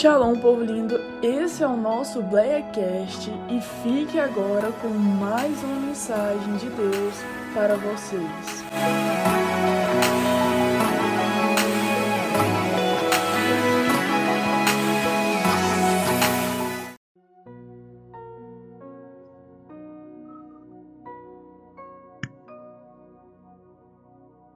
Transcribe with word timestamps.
Shalom, 0.00 0.34
povo 0.36 0.64
lindo! 0.64 0.98
Esse 1.22 1.62
é 1.62 1.66
o 1.66 1.76
nosso 1.76 2.22
Blackcast 2.22 3.30
e 3.50 3.60
fique 3.60 4.18
agora 4.18 4.72
com 4.80 4.88
mais 4.88 5.62
uma 5.62 5.88
mensagem 5.88 6.56
de 6.56 6.70
Deus 6.70 7.14
para 7.52 7.76
vocês. 7.76 8.64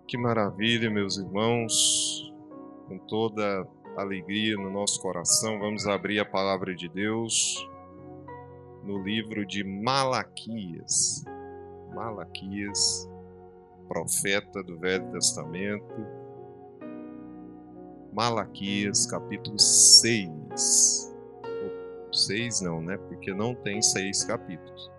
Que 0.08 0.16
maravilha, 0.16 0.90
meus 0.90 1.18
irmãos, 1.18 2.32
com 2.88 2.96
toda 3.00 3.68
alegria 3.96 4.56
no 4.56 4.70
nosso 4.70 5.00
coração, 5.00 5.58
vamos 5.58 5.86
abrir 5.86 6.20
a 6.20 6.24
palavra 6.24 6.74
de 6.74 6.88
Deus 6.88 7.68
no 8.82 9.02
livro 9.02 9.46
de 9.46 9.64
Malaquias. 9.64 11.24
Malaquias, 11.94 13.08
profeta 13.88 14.62
do 14.62 14.78
Velho 14.78 15.10
Testamento. 15.12 16.06
Malaquias, 18.12 19.06
capítulo 19.06 19.58
6. 19.58 21.14
6 22.12 22.60
não, 22.60 22.80
né? 22.80 22.96
Porque 22.96 23.34
não 23.34 23.54
tem 23.54 23.82
seis 23.82 24.24
capítulos. 24.24 24.90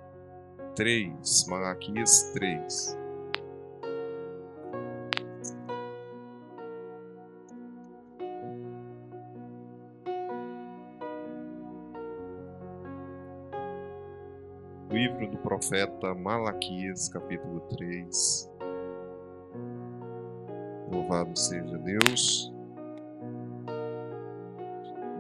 3, 0.76 1.46
Malaquias 1.48 2.32
3. 2.34 3.05
Profeta 15.46 16.16
Malaquias, 16.16 17.08
capítulo 17.08 17.62
3. 17.78 18.52
Louvado 20.92 21.38
seja 21.38 21.78
Deus. 21.78 22.52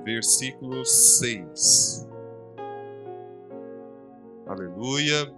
Versículo 0.04 0.84
6. 0.84 2.09
Aleluia. 4.48 5.32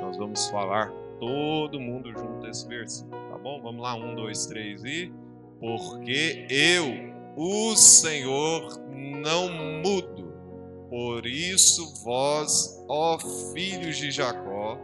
Nós 0.00 0.16
vamos 0.16 0.48
falar 0.48 0.90
todo 1.20 1.78
mundo 1.78 2.10
junto 2.18 2.40
desse 2.40 2.66
versículo, 2.66 3.20
tá 3.28 3.36
bom? 3.36 3.60
Vamos 3.60 3.82
lá, 3.82 3.94
um, 3.96 4.14
dois, 4.14 4.46
três 4.46 4.82
e. 4.82 5.12
Porque 5.60 6.46
eu, 6.48 6.86
o 7.36 7.76
Senhor, 7.76 8.80
não 8.88 9.50
mudo 9.82 10.25
por 10.96 11.26
isso 11.26 12.02
vós, 12.02 12.82
ó 12.88 13.18
filhos 13.52 13.98
de 13.98 14.10
Jacó, 14.10 14.78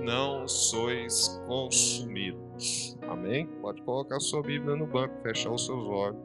não 0.00 0.46
sois 0.46 1.42
consumidos. 1.44 2.96
Amém? 3.08 3.48
Pode 3.60 3.82
colocar 3.82 4.20
sua 4.20 4.42
Bíblia 4.42 4.76
no 4.76 4.86
banco, 4.86 5.20
fechar 5.24 5.50
os 5.50 5.66
seus 5.66 5.84
olhos. 5.88 6.20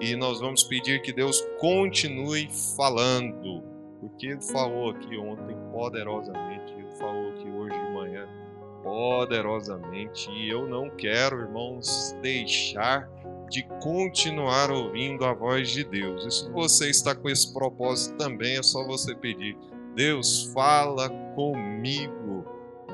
E 0.00 0.14
nós 0.14 0.38
vamos 0.38 0.62
pedir 0.62 1.02
que 1.02 1.12
Deus 1.12 1.40
continue 1.58 2.48
falando, 2.76 3.64
porque 3.98 4.28
Ele 4.28 4.42
falou 4.42 4.90
aqui 4.90 5.18
ontem 5.18 5.56
poderosamente, 5.72 6.72
Ele 6.72 6.96
falou 7.00 7.30
aqui 7.30 7.50
hoje 7.50 7.76
de 7.76 7.92
manhã 7.92 8.28
poderosamente, 8.84 10.30
e 10.30 10.48
eu 10.48 10.68
não 10.68 10.88
quero, 10.88 11.40
irmãos, 11.40 12.16
deixar 12.22 13.10
de 13.50 13.64
continuar 13.82 14.70
ouvindo 14.70 15.24
a 15.24 15.34
voz 15.34 15.68
de 15.68 15.84
Deus. 15.84 16.24
E 16.24 16.30
se 16.30 16.50
você 16.50 16.88
está 16.88 17.14
com 17.14 17.28
esse 17.28 17.52
propósito 17.52 18.16
também, 18.16 18.56
é 18.56 18.62
só 18.62 18.86
você 18.86 19.14
pedir: 19.14 19.58
Deus, 19.94 20.44
fala 20.54 21.10
comigo 21.34 22.46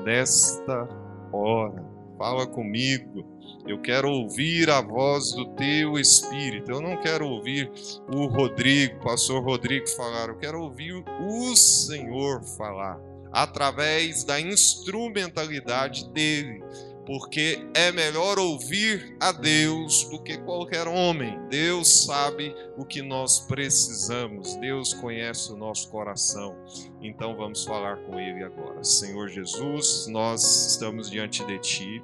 nesta 0.03 0.89
hora. 1.31 1.85
Fala 2.17 2.47
comigo. 2.47 3.23
Eu 3.67 3.79
quero 3.79 4.09
ouvir 4.09 4.69
a 4.69 4.81
voz 4.81 5.33
do 5.33 5.53
teu 5.53 5.99
espírito. 5.99 6.71
Eu 6.71 6.81
não 6.81 6.97
quero 6.97 7.27
ouvir 7.27 7.71
o 8.11 8.25
Rodrigo, 8.25 8.97
o 8.97 9.03
pastor 9.03 9.43
Rodrigo 9.43 9.87
falar. 9.89 10.29
Eu 10.29 10.37
quero 10.37 10.59
ouvir 10.61 10.93
o 10.93 11.55
Senhor 11.55 12.41
falar 12.43 12.99
através 13.31 14.23
da 14.23 14.39
instrumentalidade 14.39 16.09
dele 16.09 16.63
porque 17.07 17.65
é 17.73 17.89
melhor 17.89 18.37
ouvir 18.37 19.15
a 19.17 19.31
Deus 19.31 20.03
do 20.09 20.21
que 20.21 20.37
qualquer 20.39 20.89
homem. 20.89 21.39
Deus 21.47 22.03
sabe 22.03 22.53
o 22.77 22.83
que 22.83 23.01
nós 23.01 23.39
precisamos, 23.39 24.57
Deus 24.57 24.93
conhece 24.93 25.53
o 25.53 25.55
nosso 25.55 25.89
coração. 25.89 26.53
Então 27.01 27.33
vamos 27.37 27.63
falar 27.63 27.95
com 27.99 28.19
Ele 28.19 28.43
agora. 28.43 28.83
Senhor 28.83 29.29
Jesus, 29.29 30.05
nós 30.09 30.67
estamos 30.71 31.09
diante 31.09 31.45
de 31.45 31.57
Ti 31.59 32.03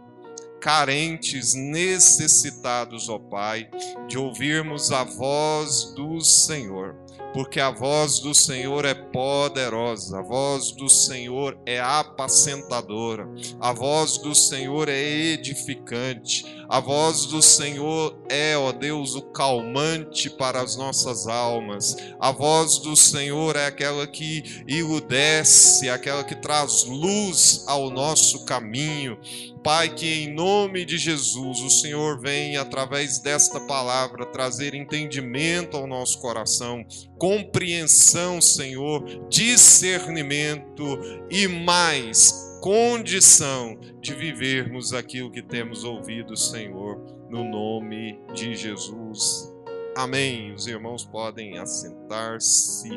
carentes, 0.61 1.53
necessitados, 1.53 3.09
ó 3.09 3.19
Pai, 3.19 3.69
de 4.07 4.17
ouvirmos 4.17 4.93
a 4.93 5.03
voz 5.03 5.93
do 5.93 6.21
Senhor 6.21 6.95
porque 7.33 7.59
a 7.59 7.71
voz 7.71 8.19
do 8.19 8.33
Senhor 8.33 8.85
é 8.85 8.93
poderosa, 8.93 10.19
a 10.19 10.21
voz 10.21 10.71
do 10.71 10.87
Senhor 10.87 11.57
é 11.65 11.79
apacentadora, 11.79 13.27
a 13.59 13.73
voz 13.73 14.17
do 14.19 14.35
Senhor 14.35 14.87
é 14.87 15.01
edificante, 15.01 16.45
a 16.69 16.79
voz 16.79 17.25
do 17.25 17.41
Senhor 17.41 18.15
é, 18.29 18.55
ó 18.55 18.71
Deus, 18.71 19.15
o 19.15 19.21
calmante 19.21 20.29
para 20.29 20.61
as 20.61 20.75
nossas 20.75 21.27
almas, 21.27 21.97
a 22.19 22.31
voz 22.31 22.77
do 22.77 22.95
Senhor 22.95 23.55
é 23.55 23.65
aquela 23.65 24.05
que 24.05 24.63
iludece, 24.67 25.89
aquela 25.89 26.23
que 26.23 26.35
traz 26.35 26.85
luz 26.85 27.63
ao 27.67 27.89
nosso 27.89 28.45
caminho. 28.45 29.17
Pai, 29.63 29.87
que 29.87 30.25
em 30.25 30.33
nome 30.33 30.83
de 30.83 30.97
Jesus 30.97 31.61
o 31.61 31.69
Senhor 31.69 32.19
venha, 32.19 32.61
através 32.61 33.19
desta 33.19 33.61
palavra, 33.61 34.25
trazer 34.25 34.73
entendimento 34.73 35.77
ao 35.77 35.87
nosso 35.87 36.19
coração, 36.19 36.85
compreensão, 37.23 38.41
Senhor, 38.41 39.01
discernimento 39.29 40.83
e 41.29 41.47
mais 41.47 42.59
condição 42.61 43.79
de 44.01 44.13
vivermos 44.13 44.93
aquilo 44.93 45.31
que 45.31 45.41
temos 45.41 45.85
ouvido, 45.85 46.35
Senhor, 46.35 46.97
no 47.29 47.45
nome 47.45 48.19
de 48.33 48.53
Jesus. 48.57 49.49
Amém. 49.95 50.53
Os 50.53 50.67
irmãos 50.67 51.05
podem 51.05 51.57
assentar-se. 51.57 52.89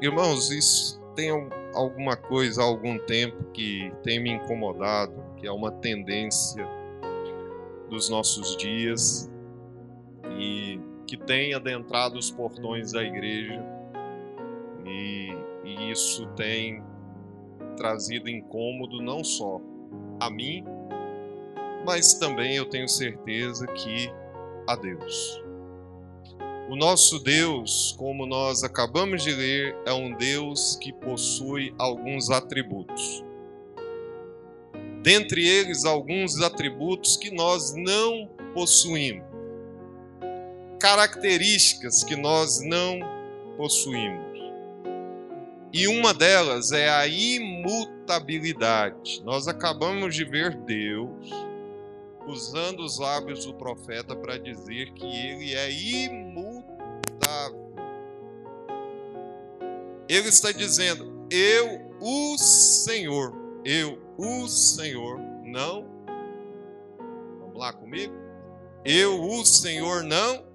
Irmãos, 0.00 0.50
isso 0.50 1.00
tem 1.14 1.30
alguma 1.72 2.16
coisa 2.16 2.62
há 2.62 2.64
algum 2.64 2.98
tempo 2.98 3.44
que 3.52 3.92
tem 4.02 4.20
me 4.20 4.32
incomodado, 4.32 5.14
que 5.36 5.46
é 5.46 5.52
uma 5.52 5.70
tendência 5.70 6.66
dos 7.88 8.08
nossos 8.08 8.56
dias 8.56 9.30
que 11.12 11.16
tem 11.18 11.52
adentrado 11.52 12.18
os 12.18 12.30
portões 12.30 12.92
da 12.92 13.04
igreja 13.04 13.62
e, 14.86 15.36
e 15.62 15.90
isso 15.90 16.26
tem 16.28 16.82
trazido 17.76 18.30
incômodo 18.30 19.02
não 19.02 19.22
só 19.22 19.60
a 20.18 20.30
mim, 20.30 20.64
mas 21.84 22.14
também 22.14 22.56
eu 22.56 22.64
tenho 22.64 22.88
certeza 22.88 23.66
que 23.66 24.10
a 24.66 24.74
Deus. 24.74 25.44
O 26.70 26.76
nosso 26.76 27.18
Deus, 27.18 27.94
como 27.98 28.24
nós 28.24 28.64
acabamos 28.64 29.22
de 29.22 29.34
ler, 29.34 29.76
é 29.84 29.92
um 29.92 30.16
Deus 30.16 30.76
que 30.76 30.94
possui 30.94 31.74
alguns 31.78 32.30
atributos. 32.30 33.22
Dentre 35.02 35.46
eles, 35.46 35.84
alguns 35.84 36.40
atributos 36.40 37.18
que 37.18 37.30
nós 37.30 37.74
não 37.74 38.30
possuímos. 38.54 39.31
Características 40.82 42.02
que 42.02 42.16
nós 42.16 42.60
não 42.60 42.98
possuímos. 43.56 44.36
E 45.72 45.86
uma 45.86 46.12
delas 46.12 46.72
é 46.72 46.90
a 46.90 47.06
imutabilidade. 47.06 49.22
Nós 49.22 49.46
acabamos 49.46 50.12
de 50.12 50.24
ver 50.24 50.56
Deus 50.56 51.30
usando 52.26 52.80
os 52.80 52.98
lábios 52.98 53.44
do 53.44 53.54
profeta 53.54 54.16
para 54.16 54.36
dizer 54.36 54.92
que 54.92 55.06
ele 55.06 55.54
é 55.54 55.70
imutável. 55.70 57.72
Ele 60.08 60.28
está 60.28 60.50
dizendo: 60.50 61.28
Eu, 61.30 61.94
o 62.00 62.36
Senhor, 62.36 63.32
eu, 63.64 64.00
o 64.18 64.48
Senhor, 64.48 65.20
não. 65.44 65.86
Vamos 67.38 67.56
lá 67.56 67.72
comigo? 67.72 68.12
Eu, 68.84 69.22
o 69.22 69.46
Senhor, 69.46 70.02
não. 70.02 70.50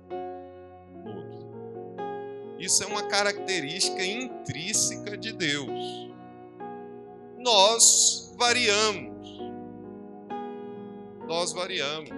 Isso 2.60 2.84
é 2.84 2.88
uma 2.88 3.04
característica 3.04 4.04
intrínseca 4.04 5.18
de 5.18 5.32
Deus. 5.32 6.10
Nós 7.38 8.34
variamos 8.38 9.18
nós 11.28 11.52
variamos. 11.52 12.10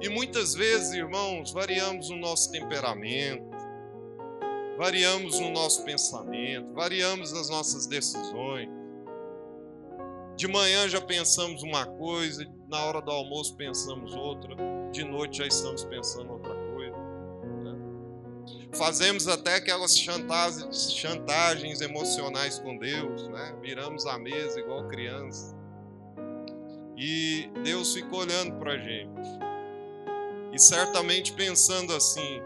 E 0.00 0.08
muitas 0.08 0.54
vezes, 0.54 0.92
irmãos, 0.92 1.52
variamos 1.52 2.10
no 2.10 2.16
nosso 2.16 2.50
temperamento, 2.50 3.48
variamos 4.76 5.38
no 5.38 5.50
nosso 5.50 5.84
pensamento, 5.84 6.72
variamos 6.74 7.32
nas 7.32 7.48
nossas 7.48 7.86
decisões. 7.86 8.68
De 10.36 10.48
manhã 10.48 10.88
já 10.88 11.00
pensamos 11.00 11.62
uma 11.62 11.86
coisa, 11.86 12.44
na 12.68 12.84
hora 12.84 13.00
do 13.00 13.12
almoço 13.12 13.56
pensamos 13.56 14.14
outra, 14.16 14.56
de 14.90 15.04
noite 15.04 15.38
já 15.38 15.46
estamos 15.46 15.84
pensando 15.84 16.32
outra 16.32 16.52
coisa. 16.52 16.61
Fazemos 18.74 19.28
até 19.28 19.56
aquelas 19.56 19.96
chantagens, 19.96 20.92
chantagens 20.92 21.80
emocionais 21.80 22.58
com 22.58 22.78
Deus, 22.78 23.28
né? 23.28 23.54
viramos 23.60 24.06
a 24.06 24.18
mesa 24.18 24.58
igual 24.58 24.88
criança. 24.88 25.54
E 26.96 27.50
Deus 27.62 27.92
fica 27.92 28.14
olhando 28.14 28.58
para 28.58 28.72
a 28.72 28.78
gente. 28.78 29.28
E 30.52 30.58
certamente 30.58 31.32
pensando 31.32 31.94
assim: 31.94 32.40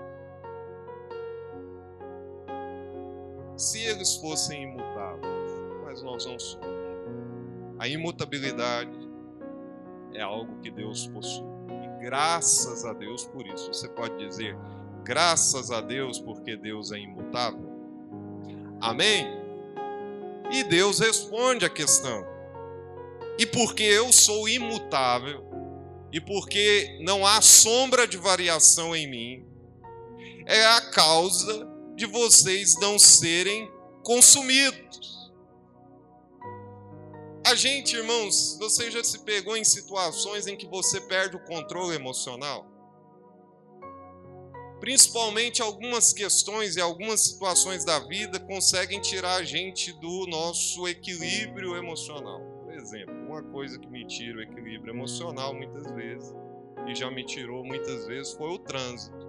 se 3.56 3.82
eles 3.82 4.17
fossem 4.17 4.64
imutáveis, 4.64 5.52
mas 5.84 6.02
nós 6.02 6.26
não 6.26 6.38
somos. 6.38 6.76
A 7.78 7.88
imutabilidade 7.88 8.99
é 10.12 10.23
algo 10.23 10.58
que 10.61 10.70
Deus 10.70 11.06
possui. 11.08 11.44
E 11.69 12.05
graças 12.05 12.84
a 12.84 12.93
Deus 12.93 13.25
por 13.26 13.46
isso. 13.46 13.73
Você 13.73 13.88
pode 13.88 14.17
dizer, 14.17 14.56
graças 15.06 15.70
a 15.70 15.81
Deus 15.81 16.19
porque 16.19 16.56
Deus 16.56 16.91
é 16.91 16.99
imutável. 16.99 17.64
Amém? 18.81 19.25
E 20.50 20.64
Deus 20.64 20.99
responde 20.99 21.64
a 21.64 21.70
questão. 21.70 22.26
E 23.38 23.47
porque 23.47 23.85
eu 23.85 24.12
sou 24.12 24.49
imutável, 24.49 25.44
e 26.12 26.20
porque 26.20 26.99
não 27.03 27.25
há 27.25 27.41
sombra 27.41 28.06
de 28.06 28.17
variação 28.17 28.97
em 28.97 29.08
mim, 29.08 29.47
é 30.44 30.67
a 30.67 30.81
causa 30.91 31.69
de 31.94 32.06
vocês 32.06 32.75
não 32.81 32.99
serem 32.99 33.70
consumidos. 34.02 35.31
A 37.44 37.55
gente, 37.55 37.94
irmãos, 37.94 38.56
você 38.59 38.91
já 38.91 39.05
se 39.05 39.20
pegou 39.20 39.56
em 39.56 39.64
situações 39.64 40.49
em 40.49 40.56
que 40.56 40.67
você 40.67 41.00
perde 41.00 41.37
o 41.37 41.44
controle 41.44 41.94
emocional? 41.94 42.75
Principalmente 44.81 45.62
algumas 45.62 46.12
questões 46.12 46.76
e 46.76 46.81
algumas 46.81 47.20
situações 47.20 47.84
da 47.84 47.99
vida 47.99 48.38
conseguem 48.38 49.00
tirar 49.00 49.37
a 49.37 49.43
gente 49.43 49.93
do 49.94 50.26
nosso 50.26 50.87
equilíbrio 50.87 51.76
emocional. 51.76 52.40
Por 52.62 52.75
exemplo, 52.75 53.14
uma 53.26 53.43
coisa 53.43 53.78
que 53.78 53.88
me 53.88 54.06
tira 54.06 54.38
o 54.38 54.43
equilíbrio 54.43 54.93
emocional 54.93 55.55
muitas 55.55 55.90
vezes, 55.93 56.34
e 56.87 56.94
já 56.94 57.11
me 57.11 57.25
tirou 57.25 57.64
muitas 57.64 58.06
vezes, 58.06 58.34
foi 58.34 58.50
o 58.50 58.58
trânsito. 58.58 59.26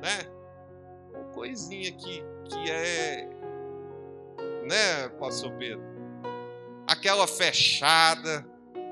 Né? 0.00 0.30
Uma 1.12 1.24
coisinha 1.32 1.90
que, 1.92 2.22
que 2.48 2.70
é. 2.70 3.28
Né, 4.68 5.08
Pastor 5.18 5.52
Pedro? 5.52 5.84
Aquela 6.86 7.26
fechada, 7.26 8.46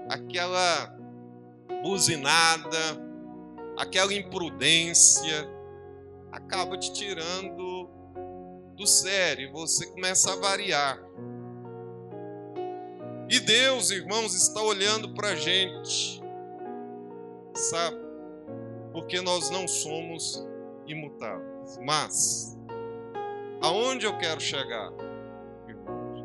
aquela 0.09 0.97
buzinada, 1.83 3.04
aquela 3.77 4.13
imprudência, 4.13 5.49
acaba 6.31 6.77
te 6.79 6.93
tirando 6.93 7.89
do 8.77 8.87
sério, 8.87 9.53
você 9.53 9.87
começa 9.87 10.33
a 10.33 10.37
variar. 10.37 10.99
E 13.31 13.41
Deus, 13.41 13.91
irmãos, 13.91 14.35
está 14.35 14.61
olhando 14.61 15.15
para 15.15 15.29
a 15.29 15.37
gente, 15.37 16.23
sabe? 17.55 17.99
Porque 18.93 19.21
nós 19.21 19.51
não 19.51 19.67
somos 19.67 20.47
imutáveis. 20.87 21.79
Mas, 21.83 22.59
aonde 23.63 24.07
eu 24.07 24.17
quero 24.19 24.41
chegar, 24.41 24.93
irmãos? 25.67 26.25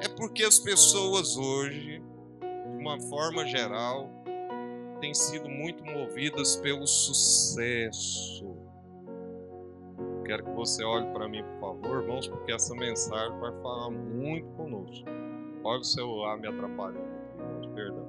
É 0.00 0.08
porque 0.08 0.42
as 0.44 0.58
pessoas 0.58 1.36
hoje, 1.36 2.02
de 2.72 2.82
uma 2.82 3.00
forma 3.02 3.46
geral, 3.46 4.10
têm 5.00 5.14
sido 5.14 5.48
muito 5.48 5.84
movidas 5.84 6.56
pelo 6.56 6.86
sucesso. 6.86 8.56
Quero 10.24 10.44
que 10.44 10.50
você 10.52 10.84
olhe 10.84 11.06
para 11.12 11.28
mim, 11.28 11.44
por 11.44 11.60
favor, 11.60 12.02
irmãos, 12.02 12.26
porque 12.26 12.52
essa 12.52 12.74
mensagem 12.74 13.38
vai 13.38 13.52
falar 13.62 13.90
muito 13.90 14.48
conosco. 14.50 15.06
Olha 15.62 15.80
o 15.80 15.84
celular 15.84 16.38
me 16.38 16.48
atrapalhando 16.48 17.06
aqui, 17.58 17.68
perdão. 17.74 18.06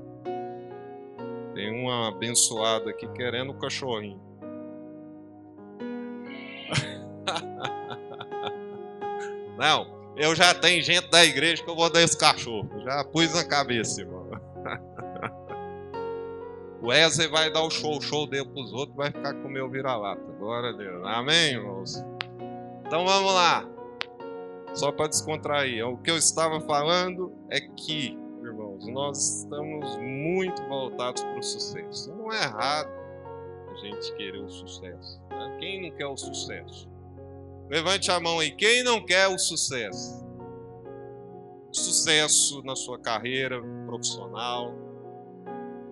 Tem 1.54 1.72
uma 1.72 2.10
abençoada 2.10 2.90
aqui 2.90 3.08
querendo 3.14 3.52
o 3.52 3.60
cachorrinho. 3.60 4.22
Não, 9.58 10.14
eu 10.16 10.36
já 10.36 10.54
tenho 10.54 10.84
gente 10.84 11.10
da 11.10 11.24
igreja 11.24 11.64
que 11.64 11.70
eu 11.70 11.76
vou 11.76 11.90
dar 11.90 12.02
esse 12.02 12.18
cachorro. 12.18 12.70
Já 12.84 13.04
pus 13.04 13.34
na 13.34 13.44
cabeça, 13.44 14.02
irmão. 14.02 14.28
O 16.82 16.88
Wesley 16.88 17.28
vai 17.28 17.52
dar 17.52 17.64
o 17.64 17.70
show, 17.70 17.98
o 17.98 18.02
show 18.02 18.28
dele 18.28 18.46
para 18.46 18.62
os 18.62 18.72
outros, 18.72 18.96
vai 18.96 19.12
ficar 19.12 19.34
com 19.34 19.48
o 19.48 19.52
meu 19.52 19.70
vira-lata. 19.70 20.22
Glória 20.40 20.70
a 20.70 20.74
Deus. 20.74 21.04
Amém, 21.06 21.54
irmãos? 21.54 22.04
Então 22.86 23.06
vamos 23.06 23.34
lá 23.34 23.68
só 24.74 24.92
para 24.92 25.08
descontrair. 25.08 25.86
O 25.88 25.98
que 25.98 26.12
eu 26.12 26.18
estava 26.18 26.62
falando 26.62 27.34
é 27.50 27.60
que, 27.60 28.18
irmãos, 28.44 28.86
nós 28.88 29.40
estamos 29.40 29.98
muito 29.98 30.64
voltados 30.68 31.24
para 31.24 31.40
o 31.40 31.44
sucesso. 31.44 32.14
Não 32.16 32.32
é 32.32 32.44
errado 32.44 32.90
a 33.72 33.76
gente 33.76 34.14
querer 34.16 34.40
o 34.40 34.50
sucesso. 34.50 35.20
Né? 35.30 35.58
Quem 35.60 35.82
não 35.82 35.98
quer 35.98 36.08
o 36.08 36.16
sucesso? 36.16 36.88
Levante 37.70 38.12
a 38.12 38.20
mão 38.20 38.40
aí. 38.40 38.52
Quem 38.52 38.84
não 38.84 39.04
quer 39.04 39.28
o 39.28 39.38
sucesso? 39.38 40.26
Sucesso 41.72 42.62
na 42.64 42.76
sua 42.76 43.00
carreira 43.00 43.62
profissional, 43.86 44.74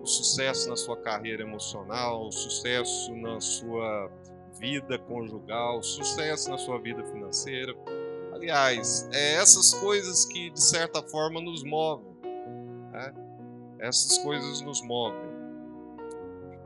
o 0.06 0.08
sucesso 0.08 0.70
na 0.70 0.76
sua 0.76 0.96
carreira 0.96 1.42
emocional, 1.42 2.28
o 2.28 2.30
sucesso 2.30 3.12
na 3.16 3.40
sua 3.40 4.08
vida 4.56 4.96
conjugal, 5.00 5.82
sucesso 5.82 6.48
na 6.48 6.56
sua 6.56 6.78
vida 6.78 7.04
financeira. 7.06 7.74
Aliás, 8.32 9.08
é 9.12 9.34
essas 9.34 9.74
coisas 9.74 10.24
que 10.24 10.50
de 10.50 10.62
certa 10.62 11.02
forma 11.02 11.40
nos 11.40 11.64
movem. 11.64 12.06
Né? 12.92 13.14
Essas 13.80 14.16
coisas 14.18 14.60
nos 14.60 14.80
movem. 14.80 15.26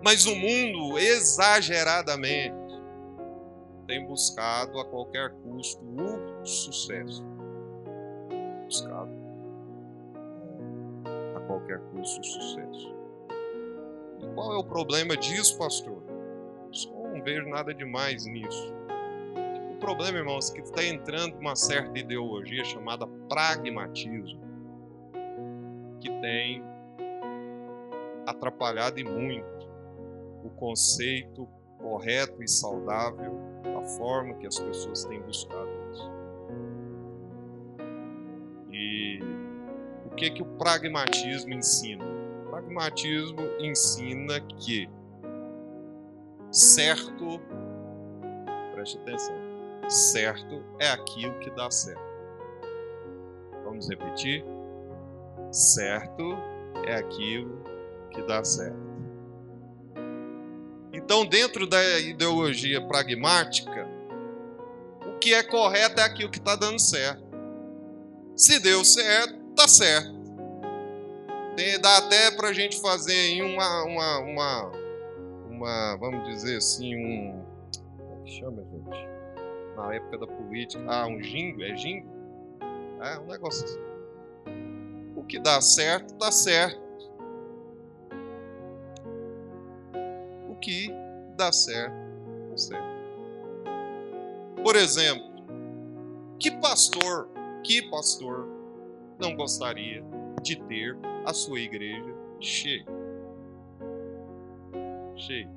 Mas 0.05 0.27
o 0.27 0.37
mundo, 0.37 0.99
exageradamente, 0.99 2.55
tem 3.87 4.07
buscado 4.07 4.79
a 4.79 4.85
qualquer 4.85 5.31
custo 5.31 5.83
o 5.83 6.45
sucesso. 6.45 7.25
Buscado 8.67 9.11
a 11.37 11.41
qualquer 11.47 11.81
custo 11.91 12.21
o 12.21 12.25
sucesso. 12.25 13.00
E 14.23 14.27
qual 14.35 14.55
é 14.55 14.59
o 14.59 14.65
problema 14.65 15.17
disso, 15.17 15.57
pastor? 15.59 16.03
Eu 16.95 17.09
não 17.09 17.23
vejo 17.23 17.49
nada 17.49 17.75
demais 17.75 18.27
nisso 18.27 18.81
problema, 19.81 20.19
irmãos, 20.19 20.51
é 20.51 20.55
que 20.55 20.61
está 20.61 20.85
entrando 20.85 21.37
uma 21.39 21.57
certa 21.57 21.99
ideologia 21.99 22.63
chamada 22.65 23.07
pragmatismo, 23.29 24.41
que 26.01 26.11
tem 26.21 26.63
atrapalhado 28.27 29.01
e 29.01 29.05
muito 29.05 29.69
o 30.45 30.51
conceito 30.51 31.49
correto 31.79 32.43
e 32.43 32.49
saudável 32.49 33.41
da 33.65 33.83
forma 33.83 34.35
que 34.35 34.47
as 34.47 34.59
pessoas 34.59 35.05
têm 35.05 35.21
buscado 35.23 35.71
isso. 35.91 36.11
E 38.71 39.19
o 40.07 40.15
que 40.15 40.31
que 40.31 40.43
o 40.43 40.47
pragmatismo 40.47 41.55
ensina? 41.55 42.05
Pragmatismo 42.61 43.41
ensina 43.59 44.41
que 44.41 44.89
certo, 46.51 47.41
preste 48.75 48.99
atenção, 48.99 49.35
certo 49.89 50.63
é 50.79 50.91
aquilo 50.91 51.39
que 51.39 51.51
dá 51.51 51.71
certo. 51.71 52.03
Vamos 53.65 53.89
repetir? 53.89 54.45
Certo 55.51 56.37
é 56.87 56.97
aquilo 56.97 57.65
que 58.11 58.23
dá 58.23 58.45
certo. 58.45 58.91
Então, 60.93 61.25
dentro 61.25 61.67
da 61.67 61.99
ideologia 61.99 62.87
pragmática, 62.87 63.89
o 65.07 65.19
que 65.19 65.33
é 65.33 65.43
correto 65.43 66.01
é 66.01 66.05
aquilo 66.05 66.31
que 66.31 66.39
está 66.39 66.57
dando 66.57 66.79
certo. 66.79 67.25
Se 68.37 68.59
deu 68.61 68.85
certo, 68.85 69.35
está 69.51 69.67
certo. 69.67 70.20
Dá 71.79 71.99
até 71.99 72.31
para 72.31 72.49
a 72.49 72.53
gente 72.53 72.81
fazer 72.81 73.43
uma, 73.43 73.85
uma, 73.85 74.19
uma, 74.19 74.73
uma, 75.49 75.97
vamos 75.97 76.27
dizer 76.29 76.57
assim, 76.57 76.97
um. 76.97 77.45
Como 77.99 78.21
é 78.21 78.25
que 78.25 78.31
chama, 78.33 78.63
gente? 78.63 79.11
na 79.77 79.95
época 79.95 80.19
da 80.19 80.27
política. 80.27 80.83
Ah, 80.87 81.07
um 81.07 81.23
jingo? 81.23 81.63
É 81.63 81.77
jingo? 81.77 82.09
É 83.01 83.19
um 83.19 83.27
negócio 83.27 83.65
assim. 83.65 83.81
O 85.17 85.25
que 85.25 85.39
dá 85.39 85.61
certo, 85.61 86.15
dá 86.15 86.31
certo. 86.31 86.91
dar 91.41 91.53
certo, 91.53 91.95
dá 92.51 92.57
certo. 92.59 93.01
Por 94.63 94.77
exemplo, 94.77 95.25
que 96.39 96.51
pastor, 96.51 97.31
que 97.65 97.81
pastor 97.91 98.47
não 99.19 99.35
gostaria 99.35 100.05
de 100.43 100.57
ter 100.57 100.97
a 101.25 101.33
sua 101.33 101.61
igreja 101.61 102.15
cheia? 102.41 102.85
Cheia. 105.17 105.49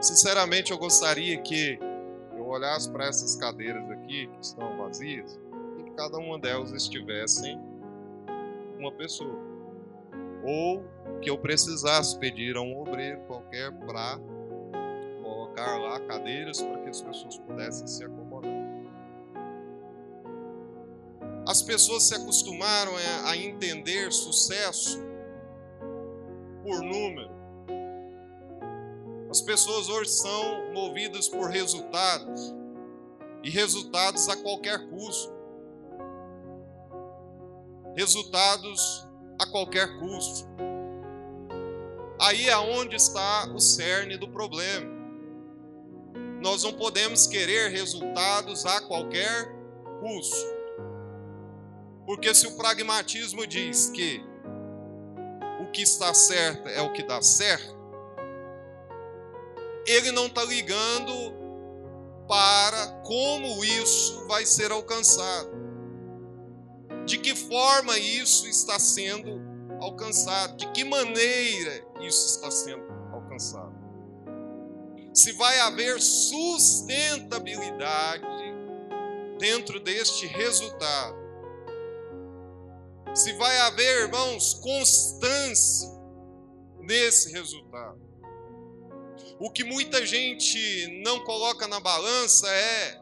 Sinceramente, 0.00 0.70
eu 0.70 0.78
gostaria 0.78 1.36
que 1.38 1.78
eu 2.36 2.46
olhasse 2.46 2.90
para 2.90 3.06
essas 3.06 3.36
cadeiras 3.36 3.90
aqui 3.90 4.28
que 4.28 4.40
estão 4.40 4.76
vazias 4.76 5.38
e 5.78 5.82
que 5.82 5.90
cada 5.90 6.16
uma 6.18 6.38
delas 6.38 6.72
estivesse 6.72 7.58
uma 8.78 8.92
pessoa. 8.92 9.36
Ou 10.44 10.84
que 11.20 11.28
eu 11.28 11.36
precisasse 11.36 12.18
pedir 12.18 12.56
a 12.56 12.60
um 12.60 12.80
obreiro 12.80 13.20
qualquer 13.26 13.72
para 13.72 14.18
colocar 15.22 15.78
lá 15.78 16.00
cadeiras 16.00 16.62
para 16.62 16.78
que 16.78 16.88
as 16.88 17.02
pessoas 17.02 17.36
pudessem 17.38 17.86
se 17.86 18.04
acomodar. 18.04 18.27
As 21.48 21.62
pessoas 21.62 22.02
se 22.02 22.14
acostumaram 22.14 22.92
a 23.24 23.34
entender 23.34 24.12
sucesso 24.12 25.02
por 26.62 26.82
número. 26.82 27.30
As 29.30 29.40
pessoas 29.40 29.88
hoje 29.88 30.10
são 30.10 30.70
movidas 30.74 31.26
por 31.26 31.48
resultados 31.48 32.54
e 33.42 33.48
resultados 33.48 34.28
a 34.28 34.36
qualquer 34.36 34.90
custo. 34.90 35.32
Resultados 37.96 39.08
a 39.38 39.46
qualquer 39.46 39.98
custo. 39.98 40.46
Aí 42.20 42.46
é 42.46 42.58
onde 42.58 42.94
está 42.94 43.50
o 43.54 43.58
cerne 43.58 44.18
do 44.18 44.28
problema. 44.28 44.86
Nós 46.42 46.62
não 46.62 46.74
podemos 46.74 47.26
querer 47.26 47.70
resultados 47.70 48.66
a 48.66 48.82
qualquer 48.82 49.50
custo. 49.98 50.57
Porque 52.08 52.34
se 52.34 52.46
o 52.46 52.56
pragmatismo 52.56 53.46
diz 53.46 53.90
que 53.90 54.24
o 55.60 55.66
que 55.70 55.82
está 55.82 56.14
certo 56.14 56.66
é 56.70 56.80
o 56.80 56.90
que 56.90 57.02
dá 57.02 57.20
certo, 57.20 57.76
ele 59.86 60.10
não 60.10 60.24
está 60.24 60.42
ligando 60.42 61.12
para 62.26 63.02
como 63.04 63.62
isso 63.62 64.26
vai 64.26 64.46
ser 64.46 64.72
alcançado. 64.72 65.50
De 67.04 67.18
que 67.18 67.34
forma 67.34 67.98
isso 67.98 68.48
está 68.48 68.78
sendo 68.78 69.42
alcançado, 69.78 70.56
de 70.56 70.66
que 70.72 70.84
maneira 70.84 71.84
isso 72.00 72.26
está 72.26 72.50
sendo 72.50 72.90
alcançado 73.12 73.76
se 75.12 75.32
vai 75.32 75.58
haver 75.58 76.00
sustentabilidade 76.00 78.24
dentro 79.36 79.80
deste 79.80 80.28
resultado. 80.28 81.27
Se 83.14 83.32
vai 83.32 83.58
haver, 83.60 84.02
irmãos, 84.02 84.54
constância 84.54 85.88
nesse 86.80 87.32
resultado. 87.32 88.00
O 89.40 89.50
que 89.50 89.62
muita 89.64 90.04
gente 90.06 91.02
não 91.04 91.22
coloca 91.24 91.68
na 91.68 91.78
balança 91.78 92.48
é 92.48 93.00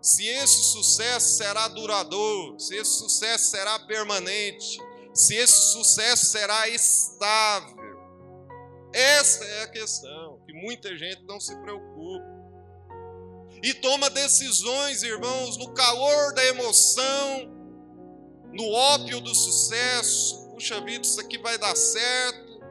se 0.00 0.26
esse 0.26 0.72
sucesso 0.72 1.38
será 1.38 1.66
duradouro, 1.68 2.60
se 2.60 2.76
esse 2.76 2.98
sucesso 2.98 3.50
será 3.50 3.78
permanente, 3.80 4.78
se 5.14 5.34
esse 5.34 5.72
sucesso 5.72 6.26
será 6.26 6.68
estável. 6.68 7.98
Essa 8.92 9.44
é 9.44 9.62
a 9.62 9.68
questão 9.68 10.40
que 10.46 10.52
muita 10.52 10.96
gente 10.96 11.22
não 11.24 11.40
se 11.40 11.56
preocupa. 11.56 12.34
E 13.62 13.72
toma 13.72 14.10
decisões, 14.10 15.02
irmãos, 15.02 15.56
no 15.56 15.72
calor 15.72 16.34
da 16.34 16.44
emoção, 16.44 17.53
no 18.54 18.70
ópio 18.70 19.20
do 19.20 19.34
sucesso. 19.34 20.48
Puxa 20.50 20.80
vida, 20.80 21.04
isso 21.04 21.20
aqui 21.20 21.36
vai 21.38 21.58
dar 21.58 21.76
certo. 21.76 22.62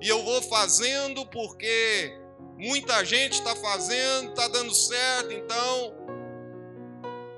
E 0.00 0.08
eu 0.08 0.22
vou 0.22 0.40
fazendo 0.42 1.26
porque 1.26 2.16
muita 2.56 3.04
gente 3.04 3.32
está 3.32 3.56
fazendo, 3.56 4.30
está 4.30 4.46
dando 4.48 4.72
certo, 4.74 5.32
então 5.32 5.94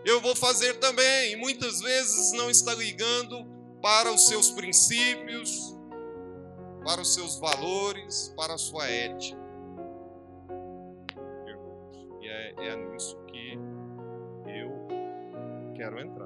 eu 0.04 0.20
vou 0.20 0.34
fazer 0.34 0.74
também. 0.78 1.32
E 1.32 1.36
muitas 1.36 1.80
vezes 1.80 2.32
não 2.32 2.50
está 2.50 2.74
ligando 2.74 3.46
para 3.80 4.12
os 4.12 4.26
seus 4.26 4.50
princípios, 4.50 5.74
para 6.84 7.00
os 7.00 7.14
seus 7.14 7.38
valores, 7.38 8.32
para 8.36 8.54
a 8.54 8.58
sua 8.58 8.86
ética. 8.88 9.40
E 12.20 12.28
é, 12.28 12.54
é 12.68 12.76
nisso 12.76 13.16
que 13.26 13.58
eu 14.46 14.88
quero 15.74 15.98
entrar. 15.98 16.19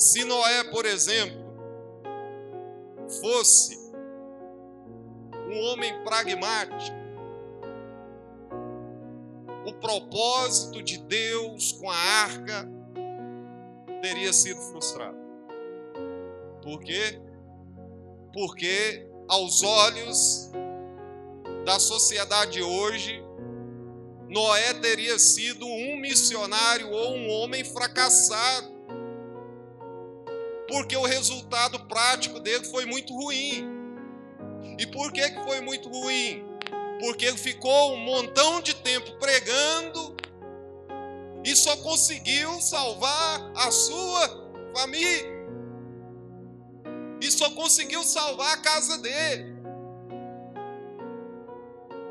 Se 0.00 0.24
Noé, 0.24 0.64
por 0.64 0.86
exemplo, 0.86 1.38
fosse 3.20 3.78
um 5.46 5.60
homem 5.66 6.02
pragmático, 6.02 6.96
o 9.66 9.74
propósito 9.74 10.82
de 10.82 10.96
Deus 10.96 11.72
com 11.72 11.90
a 11.90 11.94
arca 11.94 12.66
teria 14.00 14.32
sido 14.32 14.58
frustrado. 14.62 15.18
Por 16.62 16.80
quê? 16.80 17.20
Porque 18.32 19.06
aos 19.28 19.62
olhos 19.62 20.50
da 21.66 21.78
sociedade 21.78 22.62
hoje, 22.62 23.22
Noé 24.30 24.72
teria 24.80 25.18
sido 25.18 25.66
um 25.66 25.98
missionário 25.98 26.90
ou 26.90 27.16
um 27.16 27.28
homem 27.28 27.62
fracassado. 27.62 28.79
Porque 30.70 30.96
o 30.96 31.04
resultado 31.04 31.80
prático 31.86 32.38
dele 32.38 32.64
foi 32.64 32.86
muito 32.86 33.12
ruim. 33.12 33.68
E 34.78 34.86
por 34.86 35.12
que, 35.12 35.28
que 35.30 35.42
foi 35.42 35.60
muito 35.60 35.88
ruim? 35.88 36.44
Porque 37.00 37.26
ele 37.26 37.36
ficou 37.36 37.94
um 37.94 37.98
montão 37.98 38.60
de 38.60 38.74
tempo 38.74 39.18
pregando 39.18 40.16
e 41.44 41.56
só 41.56 41.76
conseguiu 41.78 42.60
salvar 42.60 43.52
a 43.56 43.70
sua 43.70 44.50
família 44.74 45.40
e 47.20 47.30
só 47.30 47.50
conseguiu 47.50 48.02
salvar 48.02 48.54
a 48.54 48.60
casa 48.62 48.98
dele. 48.98 49.54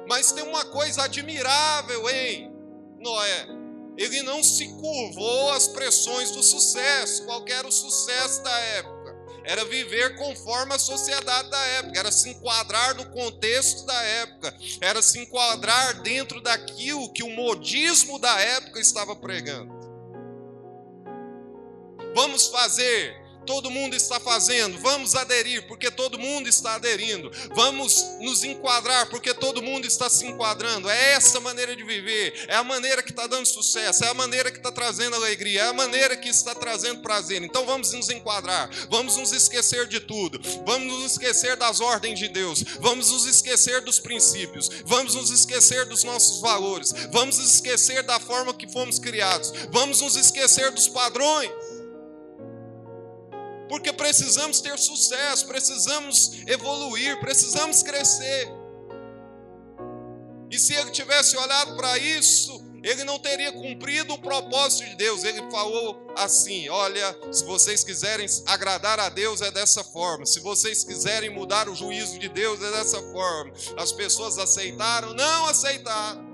Mas 0.08 0.32
tem 0.32 0.44
uma 0.44 0.66
coisa 0.66 1.04
admirável 1.04 2.10
em 2.10 2.52
Noé. 3.00 3.59
Ele 4.00 4.22
não 4.24 4.42
se 4.42 4.66
curvou 4.70 5.52
às 5.52 5.68
pressões 5.68 6.32
do 6.32 6.42
sucesso, 6.42 7.26
qual 7.26 7.46
era 7.50 7.68
o 7.68 7.72
sucesso 7.72 8.42
da 8.42 8.58
época. 8.58 9.14
Era 9.44 9.66
viver 9.66 10.16
conforme 10.16 10.74
a 10.74 10.80
sociedade 10.80 11.50
da 11.50 11.62
época, 11.66 12.00
era 12.00 12.10
se 12.10 12.30
enquadrar 12.30 12.96
no 12.96 13.10
contexto 13.12 13.86
da 13.86 14.02
época, 14.02 14.56
era 14.80 15.02
se 15.02 15.20
enquadrar 15.20 16.02
dentro 16.02 16.40
daquilo 16.40 17.12
que 17.12 17.24
o 17.24 17.30
modismo 17.30 18.18
da 18.20 18.40
época 18.40 18.80
estava 18.80 19.18
pregando. 19.18 19.78
Vamos 22.16 22.48
fazer 22.48 23.19
todo 23.50 23.72
mundo 23.72 23.96
está 23.96 24.20
fazendo, 24.20 24.78
vamos 24.78 25.16
aderir, 25.16 25.66
porque 25.66 25.90
todo 25.90 26.20
mundo 26.20 26.48
está 26.48 26.76
aderindo, 26.76 27.32
vamos 27.56 28.06
nos 28.20 28.44
enquadrar, 28.44 29.10
porque 29.10 29.34
todo 29.34 29.60
mundo 29.60 29.88
está 29.88 30.08
se 30.08 30.28
enquadrando. 30.28 30.88
É 30.88 31.14
essa 31.14 31.40
maneira 31.40 31.76
de 31.76 31.84
viver, 31.84 32.46
é 32.48 32.54
a 32.54 32.64
maneira 32.64 33.02
que 33.02 33.10
está 33.10 33.26
dando 33.26 33.48
sucesso, 33.48 34.06
é 34.06 34.08
a 34.08 34.14
maneira 34.14 34.52
que 34.52 34.58
está 34.58 34.72
trazendo 34.72 35.16
alegria, 35.16 35.62
é 35.62 35.68
a 35.68 35.74
maneira 35.74 36.16
que 36.16 36.30
está 36.30 36.54
trazendo 36.54 37.02
prazer. 37.02 37.42
Então 37.42 37.66
vamos 37.66 37.92
nos 37.92 38.12
enquadrar, 38.12 38.70
vamos 38.88 39.18
nos 39.18 39.32
esquecer 39.32 39.88
de 39.88 40.00
tudo, 40.00 40.40
vamos 40.64 40.94
nos 40.94 41.14
esquecer 41.14 41.58
das 41.58 41.82
ordens 41.82 42.20
de 42.20 42.28
Deus, 42.28 42.64
vamos 42.80 43.10
nos 43.10 43.26
esquecer 43.26 43.82
dos 43.82 44.00
princípios, 44.00 44.70
vamos 44.86 45.16
nos 45.16 45.32
esquecer 45.32 45.88
dos 45.88 46.04
nossos 46.04 46.40
valores, 46.40 46.94
vamos 47.12 47.40
nos 47.40 47.56
esquecer 47.56 48.04
da 48.04 48.20
forma 48.20 48.54
que 48.54 48.68
fomos 48.68 49.00
criados, 49.00 49.52
vamos 49.72 50.02
nos 50.02 50.16
esquecer 50.16 50.70
dos 50.70 50.88
padrões 50.88 51.50
porque 53.70 53.94
precisamos 53.94 54.60
ter 54.60 54.78
sucesso, 54.80 55.46
precisamos 55.46 56.42
evoluir, 56.48 57.20
precisamos 57.20 57.84
crescer. 57.84 58.52
E 60.50 60.58
se 60.58 60.74
ele 60.74 60.90
tivesse 60.90 61.38
olhado 61.38 61.78
para 61.78 61.96
isso, 62.00 62.66
ele 62.84 63.04
não 63.04 63.20
teria 63.20 63.52
cumprido 63.52 64.16
o 64.16 64.18
propósito 64.18 64.90
de 64.90 64.96
Deus. 64.96 65.24
Ele 65.24 65.52
falou 65.52 66.12
assim: 66.18 66.68
Olha, 66.70 67.16
se 67.32 67.46
vocês 67.46 67.84
quiserem 67.84 68.26
agradar 68.48 69.00
a 69.00 69.08
Deus, 69.10 69.40
é 69.42 69.52
dessa 69.52 69.84
forma. 69.84 70.26
Se 70.26 70.40
vocês 70.40 70.84
quiserem 70.84 71.30
mudar 71.30 71.70
o 71.70 71.76
juízo 71.76 72.18
de 72.18 72.28
Deus, 72.28 72.60
é 72.64 72.72
dessa 72.72 73.00
forma. 73.12 73.54
As 73.78 73.92
pessoas 73.92 74.40
aceitaram? 74.40 75.14
Não 75.14 75.46
aceitaram. 75.46 76.28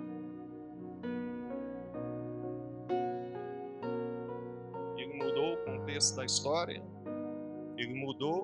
Ele 4.97 5.21
mudou 5.21 5.55
o 5.55 5.65
contexto 5.65 6.15
da 6.15 6.23
história 6.23 6.94
ele 7.77 7.93
mudou 7.93 8.43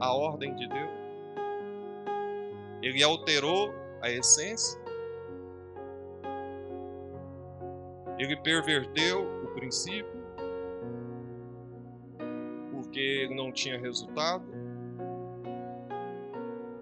a 0.00 0.12
ordem 0.12 0.54
de 0.54 0.68
Deus? 0.68 0.90
Ele 2.82 3.02
alterou 3.02 3.74
a 4.00 4.10
essência? 4.10 4.78
Ele 8.18 8.36
perverteu 8.36 9.24
o 9.44 9.48
princípio? 9.54 10.24
Porque 12.70 13.00
ele 13.00 13.34
não 13.34 13.52
tinha 13.52 13.78
resultado? 13.78 14.44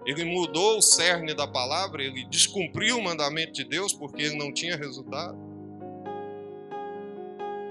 Ele 0.05 0.23
mudou 0.23 0.77
o 0.77 0.81
cerne 0.81 1.33
da 1.33 1.47
palavra, 1.47 2.03
ele 2.03 2.25
descumpriu 2.25 2.97
o 2.97 3.03
mandamento 3.03 3.51
de 3.51 3.63
Deus 3.63 3.91
porque 3.91 4.21
ele 4.21 4.37
não 4.37 4.53
tinha 4.53 4.77
resultado? 4.77 5.37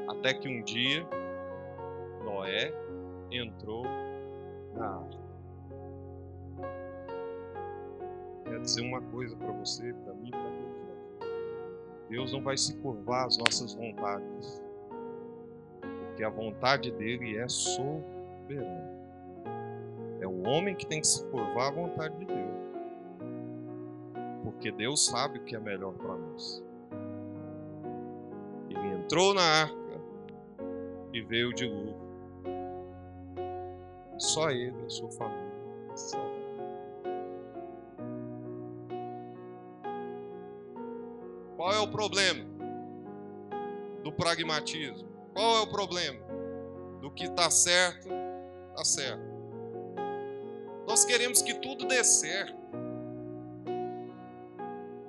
Até 0.08 0.34
que 0.34 0.48
um 0.48 0.62
dia 0.62 1.06
Noé 2.24 2.72
entrou 3.36 3.84
na 4.74 4.86
arca. 4.86 5.24
Quero 8.44 8.62
dizer 8.62 8.82
uma 8.82 9.00
coisa 9.00 9.36
para 9.36 9.52
você, 9.52 9.92
para 9.92 10.14
mim, 10.14 10.30
para 10.30 10.40
todos 10.40 10.82
nós. 10.82 12.08
Deus 12.08 12.32
não 12.32 12.42
vai 12.42 12.56
se 12.56 12.76
curvar 12.76 13.26
às 13.26 13.36
nossas 13.38 13.74
vontades, 13.74 14.62
porque 15.80 16.22
a 16.22 16.30
vontade 16.30 16.90
dele 16.92 17.36
é 17.36 17.48
soberana. 17.48 18.94
É 20.20 20.26
o 20.26 20.46
homem 20.46 20.74
que 20.74 20.86
tem 20.86 21.00
que 21.00 21.06
se 21.06 21.24
curvar 21.30 21.68
à 21.68 21.70
vontade 21.72 22.16
de 22.18 22.26
Deus, 22.26 22.54
porque 24.44 24.70
Deus 24.70 25.06
sabe 25.06 25.38
o 25.38 25.44
que 25.44 25.56
é 25.56 25.58
melhor 25.58 25.92
para 25.94 26.14
nós. 26.14 26.62
Ele 28.70 28.88
entrou 28.94 29.34
na 29.34 29.42
arca 29.42 30.00
e 31.12 31.20
veio 31.22 31.50
o 31.50 31.54
dilúvio. 31.54 32.03
Só 34.18 34.50
ele 34.50 34.74
e 34.86 34.90
sua 34.90 35.10
família. 35.10 35.54
Qual 41.56 41.72
é 41.72 41.80
o 41.80 41.88
problema 41.88 42.44
do 44.02 44.12
pragmatismo? 44.12 45.08
Qual 45.32 45.56
é 45.56 45.60
o 45.60 45.66
problema 45.66 46.20
do 47.00 47.10
que 47.10 47.24
está 47.24 47.50
certo, 47.50 48.08
está 48.70 48.84
certo? 48.84 49.34
Nós 50.86 51.04
queremos 51.04 51.40
que 51.40 51.54
tudo 51.54 51.86
dê 51.86 52.04
certo, 52.04 52.54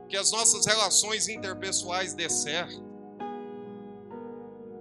que 0.07 0.15
as 0.15 0.31
nossas 0.31 0.65
relações 0.65 1.27
interpessoais 1.27 2.13
dê 2.13 2.29
certo, 2.29 2.83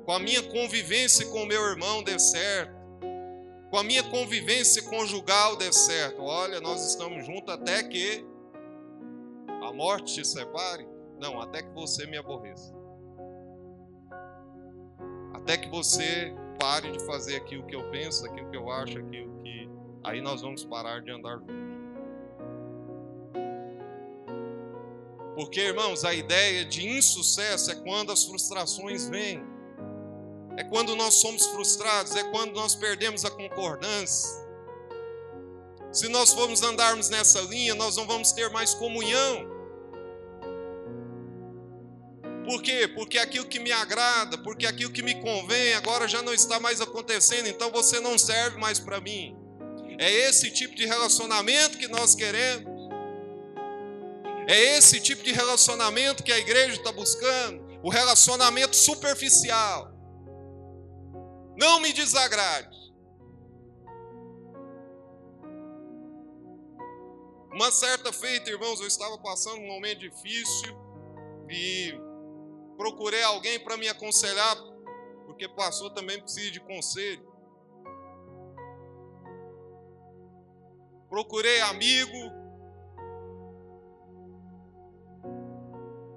com 0.05 0.13
a 0.13 0.19
minha 0.19 0.43
convivência 0.43 1.27
com 1.27 1.43
o 1.43 1.47
meu 1.47 1.63
irmão 1.63 2.03
dê 2.03 2.19
certo, 2.19 2.74
com 3.75 3.79
a 3.81 3.83
minha 3.83 4.05
convivência 4.05 4.85
conjugal 4.85 5.57
dê 5.57 5.73
certo. 5.73 6.23
Olha, 6.23 6.61
nós 6.61 6.89
estamos 6.89 7.27
juntos 7.27 7.53
até 7.53 7.83
que 7.83 8.25
a 9.49 9.73
morte 9.73 10.15
te 10.15 10.25
separe. 10.25 10.87
Não, 11.19 11.41
até 11.41 11.61
que 11.61 11.71
você 11.75 12.07
me 12.07 12.17
aborreça. 12.17 12.73
Até 15.33 15.57
que 15.57 15.69
você 15.69 16.33
pare 16.57 16.93
de 16.93 17.05
fazer 17.05 17.35
aquilo 17.35 17.67
que 17.67 17.75
eu 17.75 17.91
penso, 17.91 18.25
aquilo 18.25 18.49
que 18.49 18.57
eu 18.57 18.71
acho, 18.71 18.97
aquilo 18.97 19.43
que. 19.43 19.69
Aí 20.05 20.21
nós 20.21 20.41
vamos 20.41 20.65
parar 20.65 21.01
de 21.01 21.11
andar 21.11 21.39
juntos. 21.39 21.57
Porque, 25.35 25.63
irmãos, 25.63 26.05
a 26.05 26.15
ideia 26.15 26.65
de 26.65 26.87
insucesso 26.87 27.73
é 27.73 27.75
quando 27.75 28.13
as 28.13 28.23
frustrações 28.25 29.09
vêm 29.09 29.43
é 30.57 30.65
quando 30.65 30.95
nós 30.95 31.15
somos 31.15 31.47
frustrados, 31.47 32.15
é 32.15 32.25
quando 32.31 32.53
nós 32.55 32.75
perdemos 32.75 33.25
a 33.25 33.31
concordância. 33.31 34.45
Se 35.93 36.09
nós 36.09 36.33
formos 36.33 36.63
andarmos 36.63 37.09
nessa 37.09 37.41
linha, 37.41 37.75
nós 37.75 37.97
não 37.97 38.07
vamos 38.07 38.33
ter 38.33 38.51
mais 38.51 38.75
comunhão. 38.75 39.53
Por 42.45 42.63
quê? 42.63 42.89
Porque 42.89 43.19
aquilo 43.19 43.47
que 43.47 43.59
me 43.59 43.73
agrada, 43.73 44.37
porque 44.39 44.67
aquilo 44.67 44.93
que 44.93 45.03
me 45.03 45.15
convém, 45.23 45.75
agora 45.75 46.07
já 46.07 46.21
não 46.21 46.35
está 46.35 46.61
mais 46.61 46.81
acontecendo, 46.81 47.47
então 47.49 47.71
você 47.71 48.01
não 48.01 48.19
serve 48.19 48.59
mais 48.59 48.79
para 48.79 49.01
mim. 49.01 49.37
É 49.99 50.11
esse 50.11 50.51
tipo 50.51 50.75
de 50.75 50.85
relacionamento 50.85 51.79
que 51.79 51.89
nós 51.89 52.15
queremos. 52.15 52.75
É 54.47 54.77
esse 54.77 55.01
tipo 55.01 55.23
de 55.23 55.33
relacionamento 55.33 56.23
que 56.23 56.33
a 56.33 56.39
igreja 56.39 56.75
está 56.75 56.93
buscando. 56.93 57.65
O 57.83 57.89
relacionamento 57.89 58.77
superficial. 58.77 59.94
Não 61.57 61.81
me 61.81 61.93
desagrade. 61.93 62.85
Uma 67.53 67.71
certa 67.71 68.13
feita, 68.13 68.51
irmãos, 68.51 68.81
eu 68.81 68.87
estava 68.89 69.17
passando 69.19 69.59
um 69.59 69.69
momento 69.69 70.01
difícil 70.01 70.77
e 71.49 71.95
procurei 72.77 73.23
alguém 73.23 73.61
para 73.61 73.77
me 73.77 73.89
aconselhar, 73.89 74.57
porque 75.25 75.49
pastor 75.49 75.95
também 75.95 76.21
precisa 76.21 76.51
de 76.51 76.59
conselho. 76.59 77.33
Procurei 81.09 81.61
amigo. 81.61 82.33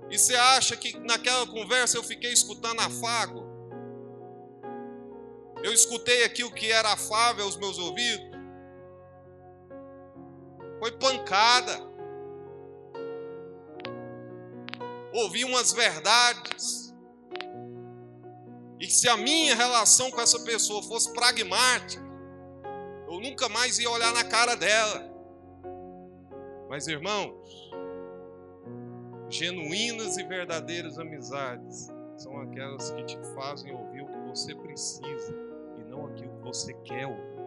E 0.10 0.18
você 0.18 0.34
acha 0.34 0.76
que 0.76 0.98
naquela 0.98 1.46
conversa 1.46 1.98
eu 1.98 2.04
fiquei 2.04 2.34
escutando 2.34 2.80
afago? 2.80 3.47
Eu 5.64 5.74
escutei 5.74 6.24
aqui 6.24 6.44
o 6.44 6.52
que 6.52 6.72
era 6.72 6.94
afável 6.94 7.46
aos 7.46 7.58
meus 7.58 7.80
ouvidos. 7.80 8.28
Foi 10.80 10.92
pancada. 10.92 11.88
Ouvi 15.14 15.44
umas 15.44 15.74
verdades. 15.74 16.94
E 18.80 18.88
se 18.88 19.10
a 19.10 19.18
minha 19.18 19.56
relação 19.56 20.12
com 20.12 20.22
essa 20.22 20.40
pessoa 20.44 20.84
fosse 20.84 21.12
pragmática, 21.12 22.06
eu 23.08 23.20
nunca 23.20 23.50
mais 23.50 23.80
ia 23.80 23.90
olhar 23.90 24.14
na 24.14 24.24
cara 24.24 24.56
dela. 24.56 25.04
Mas, 26.70 26.88
irmãos, 26.88 27.72
genuínas 29.30 30.18
e 30.18 30.24
verdadeiras 30.24 31.00
amizades 31.00 31.88
são 32.18 32.40
aquelas 32.42 32.92
que 32.92 33.04
te 33.06 33.18
fazem 33.34 33.74
ouvir 33.74 34.04
o 34.04 34.08
que 34.08 34.30
você 34.30 34.54
precisa 34.54 35.47
não 35.98 36.06
aquilo 36.08 36.30
que 36.38 36.44
você 36.44 36.74
quer 36.86 37.08
ouvir. 37.08 37.38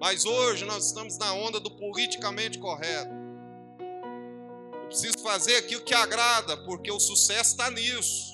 Mas 0.00 0.24
hoje 0.26 0.66
nós 0.66 0.86
estamos 0.86 1.16
na 1.16 1.32
onda 1.32 1.58
do 1.58 1.70
politicamente 1.70 2.58
correto. 2.58 3.10
Eu 4.74 4.86
preciso 4.88 5.18
fazer 5.20 5.56
aquilo 5.56 5.82
que 5.82 5.94
agrada, 5.94 6.58
porque 6.58 6.92
o 6.92 7.00
sucesso 7.00 7.52
está 7.52 7.70
nisso. 7.70 8.33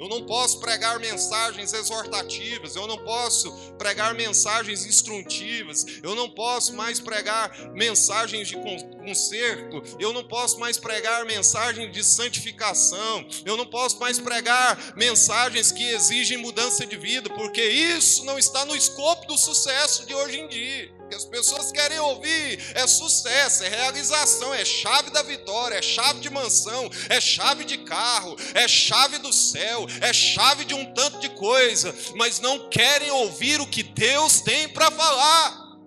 Eu 0.00 0.08
não 0.08 0.24
posso 0.24 0.60
pregar 0.60 0.98
mensagens 0.98 1.74
exortativas, 1.74 2.74
eu 2.74 2.86
não 2.86 2.96
posso 2.96 3.52
pregar 3.76 4.14
mensagens 4.14 4.86
instrutivas, 4.86 5.84
eu 6.02 6.14
não 6.14 6.30
posso 6.30 6.72
mais 6.72 6.98
pregar 6.98 7.70
mensagens 7.74 8.48
de 8.48 8.56
conserto, 8.56 9.82
eu 9.98 10.14
não 10.14 10.24
posso 10.24 10.58
mais 10.58 10.78
pregar 10.78 11.26
mensagens 11.26 11.92
de 11.92 12.02
santificação, 12.02 13.26
eu 13.44 13.58
não 13.58 13.66
posso 13.66 14.00
mais 14.00 14.18
pregar 14.18 14.96
mensagens 14.96 15.70
que 15.70 15.84
exigem 15.84 16.38
mudança 16.38 16.86
de 16.86 16.96
vida, 16.96 17.28
porque 17.28 17.62
isso 17.62 18.24
não 18.24 18.38
está 18.38 18.64
no 18.64 18.74
escopo 18.74 19.26
do 19.26 19.36
sucesso 19.36 20.06
de 20.06 20.14
hoje 20.14 20.40
em 20.40 20.48
dia 20.48 20.99
que 21.10 21.16
as 21.16 21.24
pessoas 21.24 21.72
querem 21.72 21.98
ouvir 21.98 22.72
é 22.76 22.86
sucesso, 22.86 23.64
é 23.64 23.68
realização, 23.68 24.54
é 24.54 24.64
chave 24.64 25.10
da 25.10 25.22
vitória, 25.22 25.74
é 25.74 25.82
chave 25.82 26.20
de 26.20 26.30
mansão, 26.30 26.88
é 27.08 27.20
chave 27.20 27.64
de 27.64 27.78
carro, 27.78 28.36
é 28.54 28.68
chave 28.68 29.18
do 29.18 29.32
céu, 29.32 29.86
é 30.00 30.12
chave 30.12 30.64
de 30.64 30.72
um 30.72 30.94
tanto 30.94 31.18
de 31.18 31.28
coisa, 31.30 31.92
mas 32.14 32.38
não 32.38 32.70
querem 32.70 33.10
ouvir 33.10 33.60
o 33.60 33.66
que 33.66 33.82
Deus 33.82 34.40
tem 34.40 34.68
para 34.68 34.88
falar, 34.88 35.78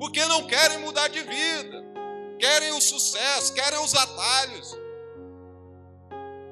porque 0.00 0.24
não 0.26 0.44
querem 0.44 0.78
mudar 0.78 1.06
de 1.06 1.20
vida, 1.20 1.84
querem 2.40 2.72
o 2.72 2.80
sucesso, 2.80 3.54
querem 3.54 3.78
os 3.78 3.94
atalhos, 3.94 4.76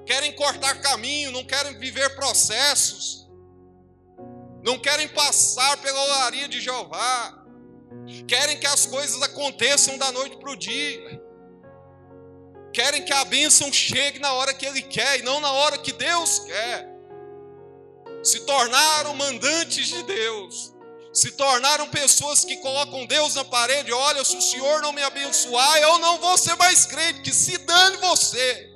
querem 0.07 0.33
cortar 0.37 0.81
caminho, 0.81 1.33
não 1.33 1.45
querem 1.45 1.77
viver 1.77 2.15
processos 2.15 3.20
não 4.63 4.79
querem 4.79 5.09
passar 5.09 5.77
pela 5.79 6.03
olaria 6.05 6.49
de 6.49 6.61
Jeová, 6.61 7.45
querem 8.27 8.59
que 8.59 8.67
as 8.67 8.87
coisas 8.87 9.21
aconteçam 9.23 9.99
da 9.99 10.13
noite 10.13 10.37
para 10.37 10.51
o 10.51 10.57
dia, 10.57 11.23
querem 12.73 13.05
que 13.05 13.13
a 13.13 13.25
bênção 13.25 13.73
chegue 13.73 14.19
na 14.19 14.33
hora 14.33 14.55
que 14.55 14.67
Ele 14.67 14.83
quer 14.83 15.19
e 15.19 15.23
não 15.23 15.41
na 15.41 15.53
hora 15.53 15.79
que 15.79 15.93
Deus 15.93 16.41
quer. 16.41 16.89
Se 18.23 18.41
tornaram 18.41 19.15
mandantes 19.15 19.87
de 19.89 20.03
Deus, 20.03 20.75
se 21.13 21.33
tornaram 21.33 21.89
pessoas 21.89 22.45
que 22.45 22.59
colocam 22.59 23.07
Deus 23.07 23.35
na 23.35 23.45
parede. 23.45 23.93
Olha, 23.93 24.25
se 24.25 24.37
o 24.37 24.43
Senhor 24.43 24.81
não 24.83 24.93
me 24.93 25.03
abençoar, 25.03 25.79
eu 25.79 25.99
não 25.99 26.19
vou 26.19 26.37
ser 26.39 26.55
mais 26.57 26.87
crente, 26.87 27.23
que 27.23 27.33
se 27.33 27.59
dane 27.59 27.97
você. 27.97 28.70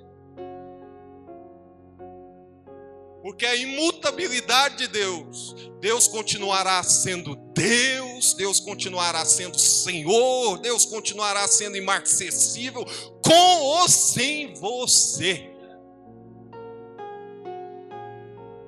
Porque 3.24 3.46
a 3.46 3.56
imutabilidade 3.56 4.76
de 4.76 4.87
Deus, 4.87 5.54
Deus 5.80 6.06
continuará 6.06 6.82
sendo 6.82 7.34
Deus, 7.54 8.34
Deus 8.34 8.60
continuará 8.60 9.24
sendo 9.24 9.58
Senhor, 9.58 10.58
Deus 10.58 10.84
continuará 10.84 11.48
sendo 11.48 11.78
imarcessível 11.78 12.84
com 13.24 13.60
ou 13.62 13.88
sem 13.88 14.52
você. 14.52 15.50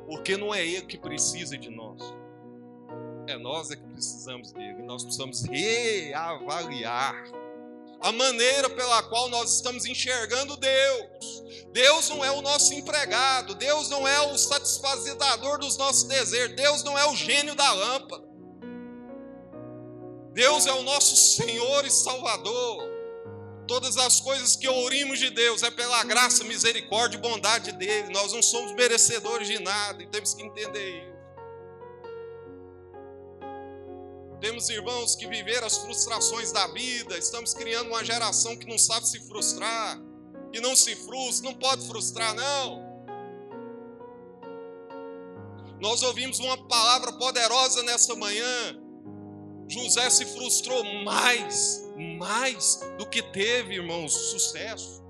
Porque 0.06 0.38
não 0.38 0.54
é 0.54 0.66
Ele 0.66 0.86
que 0.86 0.96
precisa 0.96 1.58
de 1.58 1.68
nós, 1.68 2.00
é 3.26 3.36
nós 3.36 3.70
é 3.70 3.76
que 3.76 3.84
precisamos 3.84 4.52
dele, 4.52 4.82
nós 4.84 5.02
precisamos 5.02 5.42
reavaliar 5.42 7.14
a 8.06 8.12
maneira 8.12 8.70
pela 8.70 9.02
qual 9.02 9.28
nós 9.28 9.56
estamos 9.56 9.84
enxergando 9.84 10.56
Deus. 10.56 11.42
Deus 11.72 12.08
não 12.08 12.24
é 12.24 12.30
o 12.30 12.40
nosso 12.40 12.72
empregado, 12.72 13.52
Deus 13.56 13.88
não 13.88 14.06
é 14.06 14.20
o 14.32 14.38
satisfazedor 14.38 15.58
dos 15.58 15.76
nossos 15.76 16.04
desejos, 16.04 16.54
Deus 16.54 16.84
não 16.84 16.96
é 16.96 17.04
o 17.10 17.16
gênio 17.16 17.56
da 17.56 17.72
lâmpada. 17.72 18.24
Deus 20.32 20.66
é 20.66 20.72
o 20.72 20.84
nosso 20.84 21.16
Senhor 21.16 21.84
e 21.84 21.90
Salvador. 21.90 22.88
Todas 23.66 23.96
as 23.96 24.20
coisas 24.20 24.54
que 24.54 24.68
ouvimos 24.68 25.18
de 25.18 25.30
Deus 25.30 25.64
é 25.64 25.70
pela 25.72 26.04
graça, 26.04 26.44
misericórdia 26.44 27.18
e 27.18 27.20
bondade 27.20 27.72
dele. 27.72 28.12
Nós 28.12 28.32
não 28.32 28.40
somos 28.40 28.72
merecedores 28.74 29.48
de 29.48 29.58
nada 29.58 30.00
e 30.00 30.06
temos 30.06 30.32
que 30.32 30.44
entender 30.44 31.00
isso. 31.00 31.15
Temos 34.40 34.68
irmãos 34.68 35.14
que 35.14 35.26
viveram 35.26 35.66
as 35.66 35.78
frustrações 35.78 36.52
da 36.52 36.66
vida, 36.68 37.16
estamos 37.16 37.54
criando 37.54 37.88
uma 37.88 38.04
geração 38.04 38.56
que 38.56 38.66
não 38.66 38.78
sabe 38.78 39.08
se 39.08 39.18
frustrar, 39.20 39.98
que 40.52 40.60
não 40.60 40.76
se 40.76 40.94
frustra, 40.94 41.50
não 41.50 41.58
pode 41.58 41.86
frustrar, 41.86 42.34
não. 42.34 42.84
Nós 45.80 46.02
ouvimos 46.02 46.38
uma 46.38 46.56
palavra 46.68 47.12
poderosa 47.12 47.82
nessa 47.82 48.14
manhã. 48.14 48.78
José 49.68 50.08
se 50.10 50.24
frustrou 50.26 50.84
mais, 51.04 51.82
mais 52.18 52.80
do 52.98 53.06
que 53.06 53.22
teve, 53.22 53.74
irmãos, 53.74 54.12
sucesso. 54.12 55.02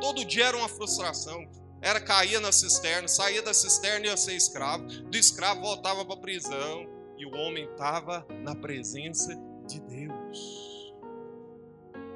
Todo 0.00 0.24
dia 0.24 0.46
era 0.46 0.56
uma 0.56 0.68
frustração. 0.68 1.46
Era 1.80 2.00
caía 2.00 2.40
na 2.40 2.50
cisterna, 2.50 3.06
saía 3.06 3.42
da 3.42 3.54
cisterna 3.54 4.06
e 4.06 4.08
ia 4.08 4.16
ser 4.16 4.34
escravo. 4.34 4.84
Do 4.84 5.16
escravo 5.16 5.60
voltava 5.60 6.04
para 6.04 6.14
a 6.14 6.20
prisão 6.20 6.97
e 7.18 7.26
o 7.26 7.34
homem 7.34 7.64
estava 7.64 8.24
na 8.42 8.54
presença 8.54 9.34
de 9.66 9.80
Deus. 9.80 10.94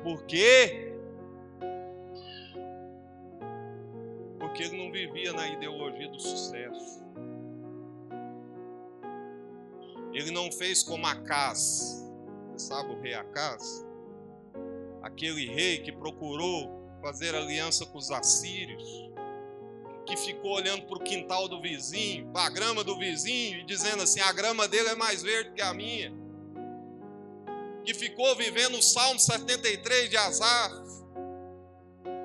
Por 0.02 0.24
quê? 0.24 0.96
Porque 4.38 4.62
ele 4.62 4.76
não 4.76 4.92
vivia 4.92 5.32
na 5.32 5.48
ideologia 5.48 6.08
do 6.08 6.20
sucesso. 6.20 7.02
Ele 10.12 10.30
não 10.30 10.52
fez 10.52 10.82
como 10.82 11.06
Acas. 11.06 12.08
Você 12.52 12.66
sabe 12.66 12.92
o 12.92 13.00
rei 13.00 13.14
Acas? 13.14 13.84
Aquele 15.02 15.46
rei 15.46 15.78
que 15.78 15.90
procurou 15.90 16.80
fazer 17.00 17.34
aliança 17.34 17.84
com 17.86 17.98
os 17.98 18.10
assírios 18.10 19.11
que 20.06 20.16
ficou 20.16 20.52
olhando 20.52 20.82
para 20.86 20.96
o 20.96 21.02
quintal 21.02 21.48
do 21.48 21.60
vizinho, 21.60 22.30
para 22.32 22.46
a 22.46 22.50
grama 22.50 22.82
do 22.84 22.98
vizinho, 22.98 23.60
e 23.60 23.64
dizendo 23.64 24.02
assim: 24.02 24.20
a 24.20 24.32
grama 24.32 24.66
dele 24.68 24.88
é 24.88 24.94
mais 24.94 25.22
verde 25.22 25.52
que 25.52 25.62
a 25.62 25.72
minha. 25.72 26.12
Que 27.84 27.94
ficou 27.94 28.36
vivendo 28.36 28.78
o 28.78 28.82
Salmo 28.82 29.18
73 29.18 30.08
de 30.08 30.16
Asaf, 30.16 30.74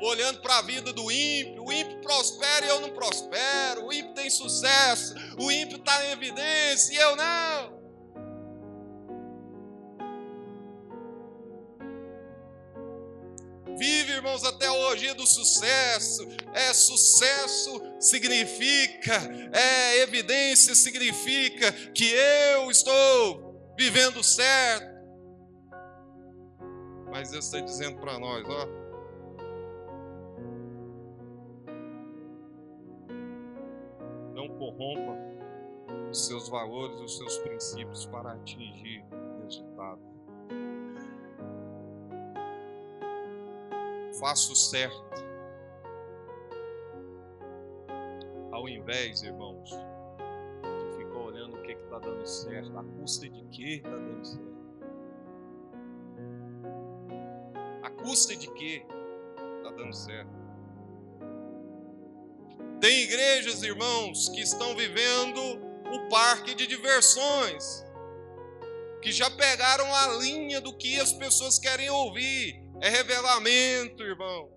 olhando 0.02 0.42
para 0.42 0.60
a 0.60 0.62
vida 0.62 0.94
do 0.94 1.12
ímpio. 1.12 1.63
O 1.63 1.72
ímpio 1.72 2.00
prospera 2.02 2.66
e 2.66 2.70
eu 2.70 2.82
não 2.82 2.92
prospero. 2.92 3.86
O 3.86 3.94
ímpio 3.94 4.13
tem 4.13 4.30
sucesso. 4.30 5.16
O 5.40 5.52
ímpio 5.52 5.78
está 5.78 6.06
em 6.06 6.12
evidência 6.12 6.94
e 6.94 6.98
eu 6.98 7.16
não. 7.16 7.77
Irmãos, 14.38 14.43
até 14.43 14.69
hoje 14.69 15.13
do 15.13 15.26
sucesso. 15.26 16.28
É 16.54 16.73
sucesso 16.73 17.82
significa, 18.00 19.13
é 19.54 20.02
evidência 20.02 20.76
significa 20.76 21.71
que 21.93 22.12
eu 22.12 22.69
estou 22.69 23.73
vivendo 23.78 24.23
certo. 24.23 24.97
Mas 27.10 27.32
Deus 27.32 27.45
está 27.45 27.60
dizendo 27.60 28.00
para 28.00 28.19
nós, 28.19 28.45
ó. 28.47 28.67
Não 34.34 34.47
corrompa 34.58 35.17
os 36.12 36.28
seus 36.28 36.47
valores, 36.47 37.00
os 37.00 37.17
seus 37.17 37.38
princípios 37.39 38.06
para 38.06 38.34
atingir 38.34 39.04
resultado. 39.43 40.17
Faça 44.20 44.52
o 44.52 44.56
certo. 44.56 45.26
Ao 48.52 48.68
invés, 48.68 49.22
irmãos, 49.24 49.70
de 49.70 50.98
ficar 50.98 51.20
olhando 51.20 51.58
o 51.58 51.62
que 51.62 51.74
está 51.74 52.00
dando 52.00 52.26
certo, 52.26 52.78
a 52.78 52.84
custa 52.84 53.30
de 53.30 53.44
que 53.46 53.76
está 53.76 53.90
dando 53.90 54.26
certo. 54.26 54.58
A 57.84 57.90
custa 57.90 58.36
de 58.36 58.48
que 58.52 58.86
está 59.58 59.72
dando 59.72 59.94
certo. 59.94 60.38
Tem 62.82 63.04
igrejas, 63.04 63.64
irmãos, 63.64 64.30
que 64.30 64.42
estão 64.42 64.76
vivendo 64.76 65.40
o 65.40 66.10
parque 66.10 66.54
de 66.54 66.68
diversões, 66.68 67.84
que 69.02 69.12
já 69.12 69.30
pegaram 69.32 69.94
a 69.96 70.08
linha 70.18 70.62
do 70.62 70.76
que 70.76 71.00
as 71.00 71.12
pessoas 71.12 71.58
querem 71.58 71.90
ouvir 71.90 72.67
é 72.82 72.90
revelamento, 72.90 74.04
irmão. 74.04 74.52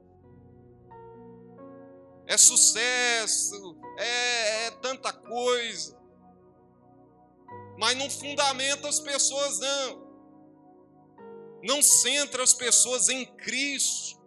É 2.26 2.37
sucesso, 2.37 3.76
é, 3.98 4.66
é 4.66 4.70
tanta 4.83 5.12
coisa. 5.12 5.98
Mas 7.78 7.96
não 7.96 8.11
fundamenta 8.11 8.88
as 8.88 9.00
pessoas, 9.00 9.59
não. 9.59 10.11
Não 11.62 11.83
centra 11.83 12.42
as 12.42 12.54
pessoas 12.54 13.09
em 13.09 13.24
Cristo. 13.37 14.20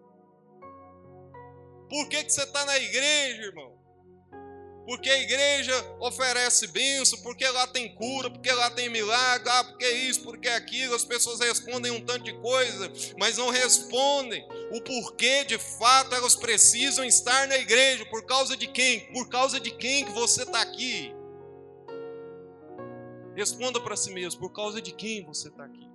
Por 1.90 2.10
que, 2.10 2.24
que 2.24 2.32
você 2.32 2.44
está 2.44 2.66
na 2.66 2.78
igreja, 2.78 3.44
irmão? 3.44 3.83
Porque 4.86 5.10
a 5.10 5.18
igreja 5.18 5.74
oferece 6.00 6.68
bênção, 6.68 7.20
porque 7.22 7.48
lá 7.48 7.66
tem 7.68 7.94
cura, 7.96 8.30
porque 8.30 8.52
lá 8.52 8.70
tem 8.70 8.90
milagre, 8.90 9.50
ah, 9.50 9.64
porque 9.64 9.90
isso, 9.90 10.22
porque 10.24 10.50
aquilo. 10.50 10.94
As 10.94 11.06
pessoas 11.06 11.40
respondem 11.40 11.92
um 11.92 12.02
tanto 12.02 12.26
de 12.26 12.34
coisa, 12.34 12.92
mas 13.18 13.38
não 13.38 13.50
respondem 13.50 14.46
o 14.72 14.82
porquê 14.82 15.46
de 15.46 15.58
fato 15.58 16.14
elas 16.14 16.36
precisam 16.36 17.06
estar 17.06 17.48
na 17.48 17.58
igreja. 17.58 18.06
Por 18.06 18.26
causa 18.26 18.58
de 18.58 18.68
quem? 18.68 19.12
Por 19.14 19.30
causa 19.30 19.60
de 19.60 19.72
quem 19.72 20.06
que 20.06 20.12
você 20.12 20.44
está 20.44 20.62
aqui? 20.62 21.14
Responda 23.36 23.80
para 23.80 23.96
si 23.96 24.12
mesmo: 24.12 24.42
por 24.42 24.52
causa 24.52 24.82
de 24.82 24.92
quem 24.92 25.24
você 25.24 25.48
está 25.48 25.64
aqui? 25.64 25.88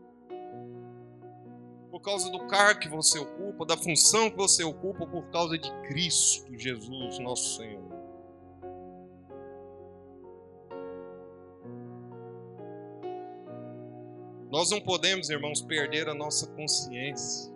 Por 1.91 2.01
causa 2.01 2.31
do 2.31 2.47
cargo 2.47 2.81
que 2.81 2.89
você 2.89 3.19
ocupa, 3.19 3.67
da 3.67 3.77
função 3.77 4.31
que 4.31 4.37
você 4.37 4.63
ocupa, 4.63 5.07
por 5.07 5.31
causa 5.31 5.59
de 5.59 5.71
Cristo 5.89 6.57
Jesus, 6.57 7.19
nosso 7.19 7.57
Senhor. 7.57 7.88
Nós 14.51 14.71
não 14.71 14.81
podemos, 14.81 15.29
irmãos, 15.29 15.61
perder 15.61 16.09
a 16.09 16.15
nossa 16.15 16.47
consciência. 16.47 17.53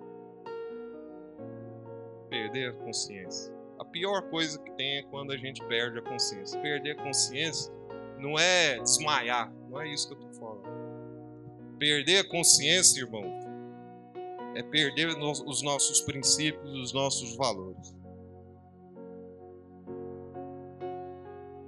Perder 2.29 2.71
a 2.71 2.73
consciência. 2.75 3.53
A 3.79 3.85
pior 3.85 4.23
coisa 4.29 4.59
que 4.59 4.71
tem 4.73 4.99
é 4.99 5.03
quando 5.03 5.33
a 5.33 5.37
gente 5.37 5.65
perde 5.65 5.99
a 5.99 6.03
consciência. 6.03 6.61
Perder 6.61 6.93
a 6.93 7.03
consciência 7.03 7.73
não 8.19 8.39
é 8.39 8.79
desmaiar, 8.79 9.53
não 9.71 9.81
é 9.81 9.89
isso 9.89 10.09
que 10.09 10.15
eu 10.15 10.19
estou 10.19 10.33
falando. 10.35 11.79
Perder 11.79 12.19
a 12.19 12.29
consciência, 12.29 13.01
irmão, 13.01 13.25
é 14.55 14.63
perder 14.63 15.09
os 15.09 15.63
nossos 15.63 16.03
princípios, 16.03 16.73
os 16.79 16.93
nossos 16.93 17.35
valores. 17.37 17.95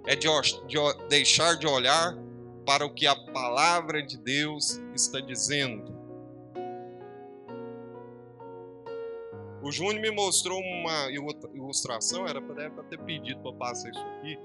É 0.07 0.15
de 0.15 0.29
deixar 1.09 1.57
de 1.57 1.67
olhar 1.67 2.15
para 2.65 2.85
o 2.85 2.93
que 2.93 3.07
a 3.07 3.15
palavra 3.15 4.03
de 4.03 4.17
Deus 4.19 4.81
está 4.95 5.21
dizendo. 5.21 5.95
O 9.63 9.73
Júnior 9.73 10.01
me 10.03 10.11
mostrou 10.11 10.61
uma 10.61 11.11
ilustração, 11.55 12.27
era 12.27 12.41
para 12.41 12.85
ter 12.85 12.99
pedido 12.99 13.41
para 13.41 13.53
passar 13.55 13.91
isso 13.91 14.05
aqui, 14.19 14.39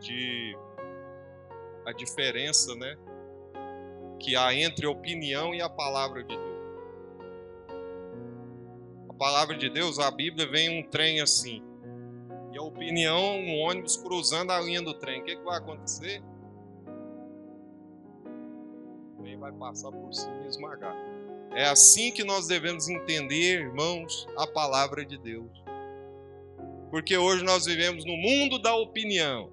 de 0.00 0.58
a 1.86 1.92
diferença, 1.92 2.74
né, 2.74 2.96
que 4.18 4.34
há 4.34 4.52
entre 4.54 4.86
a 4.86 4.90
opinião 4.90 5.54
e 5.54 5.62
a 5.62 5.68
palavra 5.68 6.22
de 6.24 6.36
Deus. 6.36 6.50
A 9.08 9.14
palavra 9.14 9.56
de 9.56 9.70
Deus, 9.70 9.98
a 9.98 10.10
Bíblia 10.10 10.48
vem 10.48 10.80
um 10.80 10.88
trem 10.88 11.20
assim. 11.20 11.62
e 12.52 12.58
a 12.58 12.62
opinião, 12.62 13.38
um 13.38 13.60
ônibus 13.60 13.96
cruzando 13.96 14.50
a 14.50 14.60
linha 14.60 14.82
do 14.82 14.94
trem. 14.94 15.20
O 15.20 15.24
que, 15.24 15.36
que 15.36 15.44
vai 15.44 15.58
acontecer? 15.58 16.20
Vai 19.40 19.50
passar 19.52 19.90
por 19.90 20.12
cima 20.12 20.42
e 20.44 20.48
esmagar. 20.48 20.94
É 21.52 21.64
assim 21.64 22.12
que 22.12 22.22
nós 22.22 22.46
devemos 22.46 22.88
entender, 22.88 23.60
irmãos, 23.60 24.28
a 24.36 24.46
palavra 24.46 25.04
de 25.04 25.18
Deus. 25.18 25.50
Porque 26.90 27.16
hoje 27.16 27.42
nós 27.42 27.64
vivemos 27.64 28.04
no 28.04 28.16
mundo 28.16 28.58
da 28.58 28.74
opinião. 28.74 29.52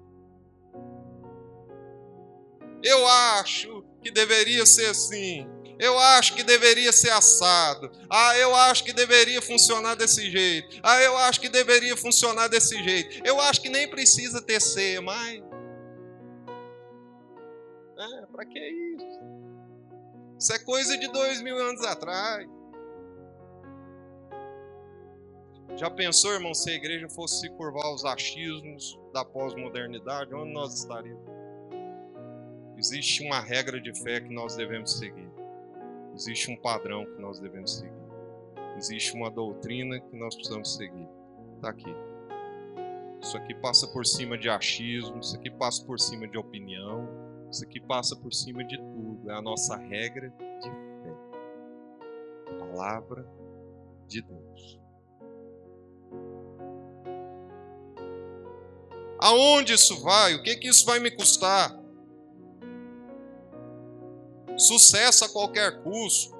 Eu 2.82 3.06
acho 3.08 3.84
que 4.02 4.10
deveria 4.10 4.64
ser 4.64 4.86
assim. 4.86 5.48
Eu 5.78 5.98
acho 5.98 6.34
que 6.34 6.42
deveria 6.42 6.92
ser 6.92 7.10
assado. 7.10 7.90
Ah, 8.10 8.36
eu 8.36 8.54
acho 8.54 8.84
que 8.84 8.92
deveria 8.92 9.40
funcionar 9.40 9.94
desse 9.94 10.28
jeito. 10.30 10.80
Ah, 10.82 11.00
eu 11.00 11.16
acho 11.16 11.40
que 11.40 11.48
deveria 11.48 11.96
funcionar 11.96 12.48
desse 12.48 12.80
jeito. 12.82 13.20
Eu 13.24 13.40
acho 13.40 13.60
que 13.60 13.68
nem 13.68 13.88
precisa 13.88 14.42
ter 14.42 14.60
ceia, 14.60 15.00
mas. 15.00 15.40
É, 17.96 18.26
para 18.26 18.44
que 18.44 18.58
isso? 18.58 19.37
Isso 20.38 20.52
é 20.52 20.58
coisa 20.60 20.96
de 20.96 21.10
dois 21.10 21.42
mil 21.42 21.56
anos 21.58 21.84
atrás. 21.84 22.48
Já 25.76 25.90
pensou, 25.90 26.32
irmão, 26.32 26.54
se 26.54 26.70
a 26.70 26.74
igreja 26.74 27.08
fosse 27.08 27.40
se 27.40 27.50
curvar 27.50 27.86
aos 27.86 28.04
achismos 28.04 28.98
da 29.12 29.24
pós-modernidade, 29.24 30.34
onde 30.34 30.52
nós 30.52 30.74
estaríamos? 30.74 31.22
Existe 32.76 33.24
uma 33.24 33.40
regra 33.40 33.80
de 33.80 33.92
fé 34.00 34.20
que 34.20 34.32
nós 34.32 34.56
devemos 34.56 34.98
seguir. 34.98 35.28
Existe 36.14 36.50
um 36.50 36.56
padrão 36.56 37.04
que 37.04 37.20
nós 37.20 37.40
devemos 37.40 37.76
seguir. 37.76 37.92
Existe 38.76 39.14
uma 39.14 39.30
doutrina 39.30 40.00
que 40.00 40.16
nós 40.16 40.34
precisamos 40.36 40.74
seguir. 40.74 41.08
Está 41.56 41.70
aqui. 41.70 41.94
Isso 43.20 43.36
aqui 43.36 43.54
passa 43.54 43.88
por 43.88 44.06
cima 44.06 44.38
de 44.38 44.48
achismo, 44.48 45.18
isso 45.18 45.36
aqui 45.36 45.50
passa 45.50 45.84
por 45.84 45.98
cima 45.98 46.28
de 46.28 46.38
opinião, 46.38 47.08
isso 47.50 47.64
aqui 47.64 47.80
passa 47.80 48.14
por 48.14 48.32
cima 48.32 48.64
de 48.64 48.76
tudo. 48.76 49.30
É 49.30 49.34
a 49.34 49.42
nossa 49.42 49.76
regra 49.76 50.28
de 50.30 50.70
fé. 50.70 51.16
Palavra 52.58 53.26
de 54.06 54.22
Deus. 54.22 54.78
Aonde 59.18 59.72
isso 59.72 60.00
vai? 60.00 60.34
O 60.34 60.42
que, 60.42 60.56
que 60.56 60.68
isso 60.68 60.86
vai 60.86 61.00
me 61.00 61.10
custar? 61.10 61.76
Sucesso 64.56 65.24
a 65.24 65.28
qualquer 65.28 65.82
custo. 65.82 66.37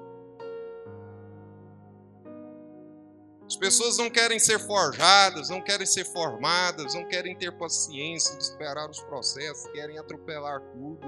As 3.49 3.57
pessoas 3.57 3.97
não 3.97 4.09
querem 4.09 4.37
ser 4.37 4.59
forjadas, 4.59 5.49
não 5.49 5.59
querem 5.59 5.85
ser 5.85 6.05
formadas, 6.05 6.93
não 6.93 7.03
querem 7.05 7.35
ter 7.35 7.51
paciência 7.57 8.37
de 8.37 8.43
esperar 8.43 8.87
os 8.89 9.01
processos, 9.01 9.69
querem 9.71 9.97
atropelar 9.97 10.61
tudo. 10.71 11.05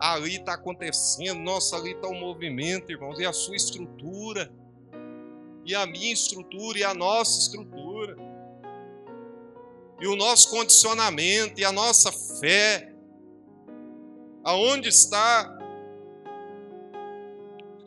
Ali 0.00 0.36
está 0.36 0.54
acontecendo, 0.54 1.38
nossa, 1.38 1.76
ali 1.76 1.92
está 1.92 2.08
o 2.08 2.14
movimento, 2.14 2.90
irmãos, 2.90 3.20
e 3.20 3.26
a 3.26 3.32
sua 3.32 3.54
estrutura, 3.54 4.50
e 5.64 5.74
a 5.74 5.86
minha 5.86 6.12
estrutura, 6.12 6.78
e 6.78 6.84
a 6.84 6.94
nossa 6.94 7.38
estrutura 7.38 8.16
e 10.00 10.06
o 10.06 10.16
nosso 10.16 10.50
condicionamento 10.50 11.60
e 11.60 11.64
a 11.64 11.72
nossa 11.72 12.12
fé. 12.12 12.92
Aonde 14.42 14.88
está 14.88 15.58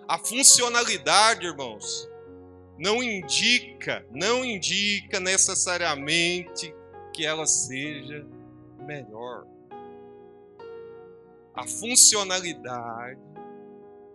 a 0.08 0.18
funcionalidade, 0.18 1.46
irmãos? 1.46 2.10
Não 2.78 3.02
indica, 3.02 4.06
não 4.12 4.46
indica 4.46 5.20
necessariamente 5.20 6.74
que 7.14 7.26
ela 7.26 7.48
seja 7.48 8.26
melhor. 8.86 9.46
A 11.56 11.68
funcionalidade 11.68 13.20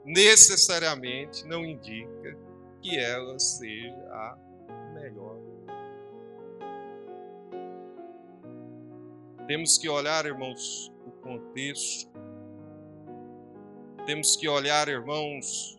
necessariamente 0.05 1.44
não 1.46 1.64
indica 1.64 2.38
que 2.81 2.98
ela 2.98 3.38
seja 3.38 3.96
a 4.11 4.38
melhor. 4.94 5.38
Temos 9.46 9.77
que 9.77 9.88
olhar, 9.88 10.25
irmãos, 10.25 10.92
o 11.05 11.11
contexto. 11.11 12.11
Temos 14.07 14.37
que 14.37 14.48
olhar, 14.48 14.88
irmãos, 14.88 15.79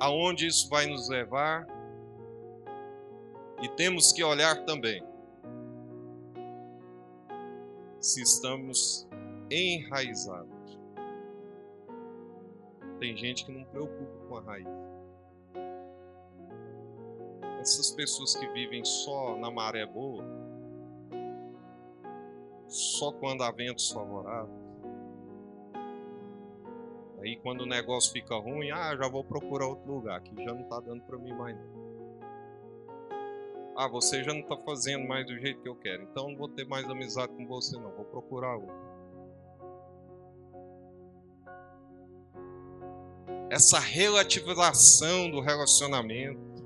aonde 0.00 0.46
isso 0.46 0.68
vai 0.68 0.86
nos 0.86 1.08
levar. 1.08 1.66
E 3.62 3.68
temos 3.70 4.12
que 4.12 4.22
olhar 4.22 4.64
também 4.64 5.02
se 8.00 8.20
estamos 8.20 9.08
enraizados. 9.50 10.78
Tem 12.98 13.16
gente 13.16 13.44
que 13.46 13.52
não 13.52 13.64
preocupa 13.64 14.28
com 14.28 14.36
a 14.36 14.40
raiz. 14.42 14.66
Essas 17.60 17.90
pessoas 17.92 18.36
que 18.36 18.46
vivem 18.48 18.84
só 18.84 19.36
na 19.38 19.50
maré 19.50 19.86
boa, 19.86 20.22
só 22.68 23.10
quando 23.12 23.42
há 23.42 23.50
ventos 23.50 23.90
favoráveis. 23.90 24.63
Aí 27.24 27.36
quando 27.36 27.62
o 27.62 27.66
negócio 27.66 28.12
fica 28.12 28.36
ruim, 28.36 28.70
ah, 28.70 28.94
já 28.94 29.08
vou 29.08 29.24
procurar 29.24 29.66
outro 29.66 29.90
lugar, 29.90 30.20
que 30.20 30.44
já 30.44 30.52
não 30.52 30.60
está 30.60 30.78
dando 30.78 31.02
para 31.04 31.16
mim 31.16 31.32
mais 31.32 31.56
não. 31.56 31.84
Ah, 33.74 33.88
você 33.88 34.22
já 34.22 34.34
não 34.34 34.40
está 34.40 34.58
fazendo 34.58 35.08
mais 35.08 35.26
do 35.26 35.38
jeito 35.38 35.62
que 35.62 35.68
eu 35.68 35.74
quero, 35.74 36.02
então 36.02 36.28
não 36.28 36.36
vou 36.36 36.48
ter 36.50 36.66
mais 36.66 36.84
amizade 36.84 37.32
com 37.32 37.46
você 37.46 37.78
não, 37.78 37.90
vou 37.92 38.04
procurar 38.04 38.56
outro. 38.56 38.84
Essa 43.48 43.78
relativização 43.78 45.30
do 45.30 45.40
relacionamento. 45.40 46.62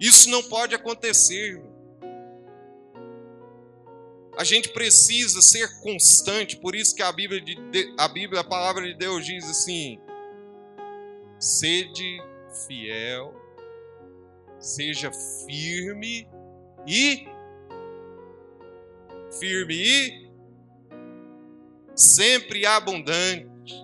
Isso 0.00 0.30
não 0.30 0.42
pode 0.42 0.74
acontecer, 0.74 1.56
irmão. 1.56 1.75
A 4.36 4.44
gente 4.44 4.68
precisa 4.68 5.40
ser 5.40 5.80
constante, 5.80 6.58
por 6.58 6.74
isso 6.74 6.94
que 6.94 7.02
a 7.02 7.10
Bíblia, 7.10 7.42
a 7.98 8.06
Bíblia, 8.06 8.42
a 8.42 8.44
palavra 8.44 8.84
de 8.84 8.94
Deus 8.94 9.24
diz 9.24 9.48
assim: 9.48 9.98
sede 11.38 12.22
fiel, 12.66 13.34
seja 14.58 15.10
firme 15.46 16.28
e 16.86 17.26
firme 19.40 19.74
e 19.74 20.26
sempre 21.94 22.66
abundante 22.66 23.74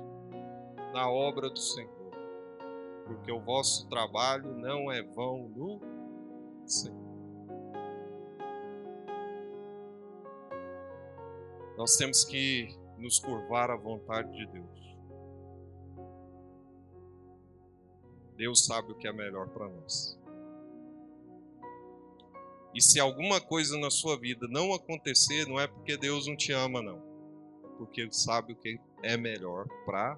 na 0.92 1.08
obra 1.10 1.48
do 1.48 1.58
Senhor, 1.58 2.12
porque 3.06 3.32
o 3.32 3.40
vosso 3.40 3.88
trabalho 3.88 4.54
não 4.54 4.92
é 4.92 5.02
vão 5.02 5.48
no 5.48 5.80
Senhor. 6.66 7.01
Nós 11.82 11.96
temos 11.96 12.24
que 12.24 12.68
nos 12.96 13.18
curvar 13.18 13.68
à 13.68 13.76
vontade 13.76 14.30
de 14.30 14.46
Deus. 14.46 14.96
Deus 18.36 18.64
sabe 18.64 18.92
o 18.92 18.94
que 18.94 19.08
é 19.08 19.12
melhor 19.12 19.48
para 19.48 19.68
nós. 19.68 20.16
E 22.72 22.80
se 22.80 23.00
alguma 23.00 23.40
coisa 23.40 23.76
na 23.78 23.90
sua 23.90 24.16
vida 24.16 24.46
não 24.48 24.72
acontecer, 24.72 25.44
não 25.48 25.58
é 25.58 25.66
porque 25.66 25.96
Deus 25.96 26.28
não 26.28 26.36
te 26.36 26.52
ama, 26.52 26.80
não. 26.80 27.02
Porque 27.78 28.02
Ele 28.02 28.12
sabe 28.12 28.52
o 28.52 28.56
que 28.56 28.78
é 29.02 29.16
melhor 29.16 29.66
para 29.84 30.16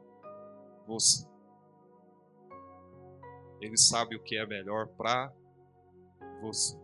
você. 0.87 1.27
Ele 3.62 3.79
sabe 3.79 4.16
o 4.16 4.22
que 4.22 4.37
é 4.37 4.44
melhor 4.44 4.87
para 4.88 5.33
você. 6.42 6.84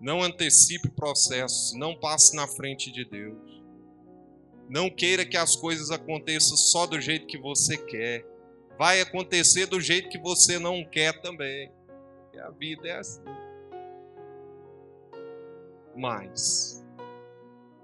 Não 0.00 0.22
antecipe 0.22 0.88
processos, 0.88 1.74
não 1.74 1.94
passe 1.94 2.34
na 2.34 2.48
frente 2.48 2.90
de 2.90 3.04
Deus. 3.04 3.62
Não 4.66 4.88
queira 4.88 5.26
que 5.26 5.36
as 5.36 5.54
coisas 5.54 5.90
aconteçam 5.90 6.56
só 6.56 6.86
do 6.86 6.98
jeito 6.98 7.26
que 7.26 7.36
você 7.36 7.76
quer. 7.76 8.24
Vai 8.78 9.02
acontecer 9.02 9.66
do 9.66 9.78
jeito 9.78 10.08
que 10.08 10.18
você 10.18 10.58
não 10.58 10.82
quer 10.84 11.20
também. 11.20 11.70
Porque 12.22 12.38
a 12.38 12.48
vida 12.50 12.88
é 12.88 12.98
assim. 12.98 13.22
Mas 15.94 16.82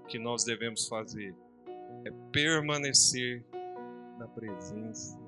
o 0.03 0.07
que 0.07 0.17
nós 0.17 0.43
devemos 0.43 0.87
fazer 0.87 1.35
é 2.03 2.11
permanecer 2.31 3.45
na 4.17 4.27
presença 4.27 5.19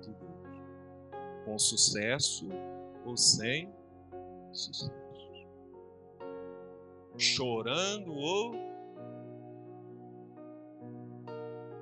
de 0.00 0.12
Deus, 0.12 0.62
com 1.44 1.58
sucesso 1.58 2.46
ou 3.04 3.16
sem 3.16 3.68
sucesso 4.52 4.99
chorando 7.18 8.12
ou 8.14 8.52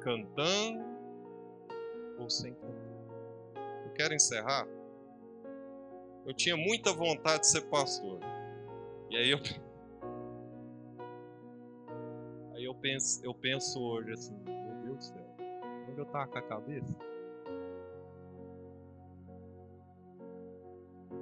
cantando 0.01 0.85
ou 2.19 2.29
sem 2.31 2.55
cantar. 2.55 2.79
Eu 3.85 3.93
quero 3.93 4.15
encerrar. 4.15 4.67
eu 6.27 6.35
tinha 6.35 6.57
muita 6.57 6.93
vontade 6.93 7.41
de 7.41 7.49
ser 7.49 7.63
pastor. 7.63 8.21
E 9.11 9.17
aí 9.17 9.31
eu 9.31 9.39
Aí 12.55 12.65
eu 12.65 12.75
penso, 12.75 13.25
eu 13.25 13.33
penso 13.33 13.81
hoje 13.81 14.13
assim, 14.13 14.37
meu 14.45 14.75
Deus 14.83 14.99
do 14.99 15.05
céu, 15.05 15.37
onde 15.89 16.01
eu 16.01 16.07
tava 16.07 16.27
com 16.27 16.39
a 16.39 16.43
cabeça? 16.43 16.93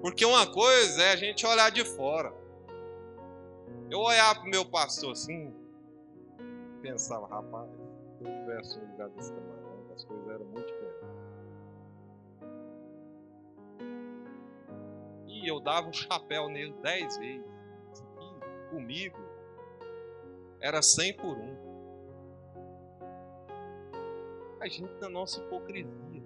Porque 0.01 0.25
uma 0.25 0.51
coisa 0.51 1.03
é 1.03 1.13
a 1.13 1.17
gente 1.17 1.47
olhar 1.47 1.71
de 1.71 1.85
fora. 1.85 2.33
Eu 3.89 4.01
olhava 4.01 4.41
pro 4.41 4.51
meu 4.51 4.65
pastor 4.65 5.13
assim, 5.13 5.55
pensava, 6.83 7.29
rapaz, 7.29 7.71
se 8.19 8.25
eu 8.25 8.33
tivesse 8.41 8.79
um 8.79 8.91
lugar 8.91 9.09
desse 9.11 9.33
tamanho, 9.33 9.93
as 9.95 10.05
coisas 10.05 10.29
eram 10.29 10.45
muito 10.47 10.67
diferentes. 10.67 11.07
E 15.29 15.49
eu 15.49 15.61
dava 15.61 15.89
um 15.89 15.93
chapéu 15.93 16.49
nele 16.49 16.75
dez 16.83 17.17
vezes. 17.17 17.47
E 18.21 18.71
comigo 18.71 19.19
era 20.61 20.83
cem 20.83 21.17
por 21.17 21.37
um. 21.37 21.57
A 24.61 24.67
gente 24.67 24.93
na 25.01 25.09
nossa 25.09 25.41
hipocrisia. 25.41 26.25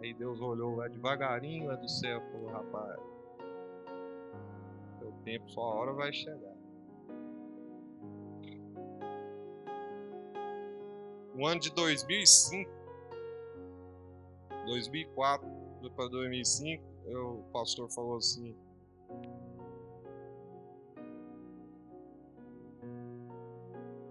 Aí 0.00 0.12
Deus 0.14 0.40
olhou 0.40 0.74
lá 0.74 0.88
devagarinho 0.88 1.68
lá 1.68 1.76
do 1.76 1.88
céu 1.88 2.18
e 2.18 2.32
falou, 2.32 2.48
rapaz, 2.48 3.00
tempo, 5.26 5.50
sua 5.50 5.64
hora 5.64 5.92
vai 5.92 6.12
chegar. 6.12 6.54
No 11.34 11.44
ano 11.44 11.60
de 11.60 11.70
2005, 11.72 12.70
2004 14.66 15.48
para 15.94 16.08
2005, 16.08 16.82
eu, 17.06 17.40
o 17.40 17.50
pastor 17.52 17.90
falou 17.90 18.16
assim: 18.16 18.56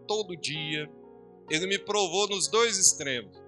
todo 0.06 0.36
dia, 0.36 0.90
ele 1.50 1.66
me 1.66 1.80
provou 1.80 2.28
nos 2.28 2.50
dois 2.50 2.78
extremos. 2.78 3.42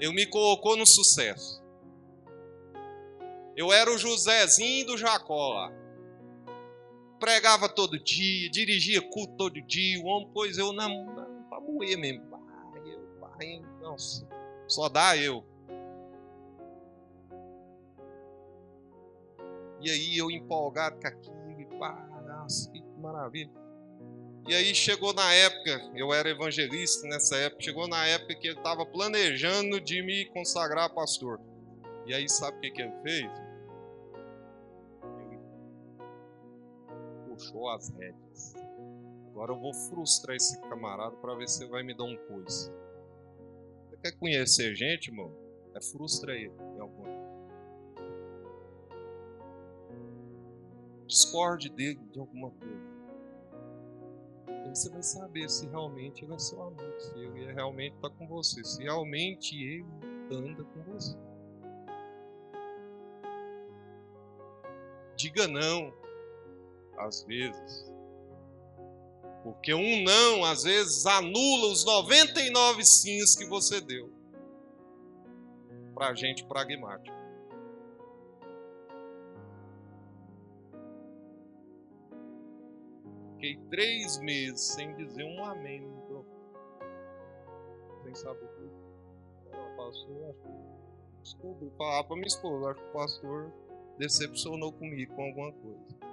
Ele 0.00 0.12
me 0.12 0.26
colocou 0.26 0.76
no 0.76 0.86
sucesso. 0.86 1.62
Eu 3.56 3.72
era 3.72 3.90
o 3.90 3.98
Josézinho 3.98 4.86
do 4.86 4.96
Jacó 4.96 5.54
lá. 5.54 5.79
Pregava 7.20 7.68
todo 7.68 8.02
dia, 8.02 8.50
dirigia 8.50 9.02
culto 9.02 9.34
todo 9.36 9.60
dia. 9.62 10.00
O 10.00 10.06
homem 10.06 10.30
pôs 10.32 10.56
eu 10.56 10.72
na, 10.72 10.88
pra 11.48 11.60
moer 11.60 11.98
mesmo. 11.98 12.26
Pai, 12.28 12.40
eu, 12.86 12.98
pai, 13.20 13.62
nossa, 13.82 14.26
só 14.66 14.88
dá 14.88 15.16
eu. 15.16 15.44
E 19.82 19.90
aí 19.90 20.16
eu 20.16 20.30
empolgado 20.30 20.98
com 21.00 21.06
aquilo, 21.06 21.78
pá, 21.78 21.92
nossa, 22.26 22.70
que 22.70 22.82
maravilha. 22.98 23.50
E 24.48 24.54
aí 24.54 24.74
chegou 24.74 25.12
na 25.12 25.32
época, 25.32 25.90
eu 25.94 26.12
era 26.12 26.30
evangelista 26.30 27.06
nessa 27.06 27.36
época, 27.36 27.62
chegou 27.62 27.86
na 27.86 28.06
época 28.06 28.34
que 28.34 28.48
ele 28.48 28.56
estava 28.56 28.84
planejando 28.84 29.80
de 29.80 30.02
me 30.02 30.24
consagrar 30.26 30.92
pastor. 30.94 31.40
E 32.06 32.14
aí 32.14 32.28
sabe 32.28 32.56
o 32.56 32.60
que, 32.60 32.70
que 32.70 32.82
ele 32.82 32.94
fez? 33.02 33.30
Puxou 37.40 37.70
as 37.70 37.88
rédeas. 37.90 38.54
Agora 39.30 39.52
eu 39.52 39.58
vou 39.58 39.72
frustrar 39.72 40.36
esse 40.36 40.60
camarada 40.62 41.16
para 41.16 41.34
ver 41.34 41.48
se 41.48 41.66
vai 41.66 41.82
me 41.82 41.94
dar 41.94 42.04
um 42.04 42.16
coisa. 42.28 42.70
Você 43.88 43.96
quer 43.96 44.12
conhecer 44.12 44.74
gente, 44.74 45.08
irmão? 45.08 45.32
É 45.74 45.80
frustra 45.80 46.34
ele 46.34 46.52
Discorde 51.06 51.70
dele 51.70 51.98
de 52.12 52.20
alguma 52.20 52.50
coisa. 52.50 52.90
Aí 54.46 54.68
você 54.68 54.90
vai 54.90 55.02
saber 55.02 55.48
se 55.48 55.66
realmente 55.66 56.24
ele 56.24 56.34
é 56.34 56.38
seu 56.38 56.62
amigo, 56.62 57.00
se 57.00 57.18
ele 57.18 57.52
realmente 57.52 57.96
está 57.96 58.10
com 58.10 58.28
você, 58.28 58.62
se 58.62 58.82
realmente 58.82 59.56
ele 59.60 59.84
anda 60.30 60.62
com 60.62 60.82
você. 60.82 61.16
Diga 65.16 65.48
não 65.48 65.92
às 67.06 67.22
vezes. 67.24 67.90
Porque 69.42 69.72
um 69.72 70.02
não, 70.02 70.44
às 70.44 70.64
vezes, 70.64 71.06
anula 71.06 71.72
os 71.72 71.84
99 71.84 72.84
sims 72.84 73.34
que 73.34 73.46
você 73.46 73.80
deu 73.80 74.10
para 75.94 76.14
gente 76.14 76.44
pragmática. 76.44 77.18
Fiquei 83.34 83.56
três 83.70 84.18
meses 84.18 84.60
sem 84.74 84.94
dizer 84.96 85.24
um 85.24 85.42
amém 85.44 85.80
no 85.80 85.96
microfone. 85.96 86.40
Sem 88.02 88.14
saber 88.14 88.44
o 88.44 88.48
que. 88.48 88.90
Pastor, 89.76 90.30
acho 90.30 90.42
que 90.42 91.22
descobri. 91.22 91.70
Falar 91.78 92.04
para 92.04 92.16
minha 92.16 92.26
esposa, 92.26 92.70
acho 92.70 92.82
que 92.82 92.88
o 92.88 92.92
pastor 92.92 93.52
decepcionou 93.98 94.72
comigo 94.72 95.14
com 95.14 95.22
alguma 95.22 95.52
coisa. 95.52 96.09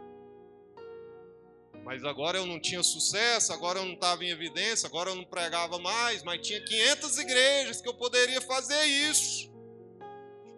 Mas 1.87 2.03
agora 2.03 2.37
eu 2.37 2.45
não 2.45 2.59
tinha 2.59 2.83
sucesso, 2.83 3.53
agora 3.53 3.79
eu 3.79 3.85
não 3.85 3.93
estava 3.93 4.21
em 4.25 4.27
evidência, 4.27 4.87
agora 4.87 5.09
eu 5.09 5.15
não 5.15 5.23
pregava 5.23 5.79
mais, 5.79 6.21
mas 6.21 6.45
tinha 6.45 6.59
500 6.59 7.17
igrejas 7.17 7.79
que 7.79 7.87
eu 7.87 7.93
poderia 7.93 8.41
fazer 8.41 8.83
isso. 8.83 9.49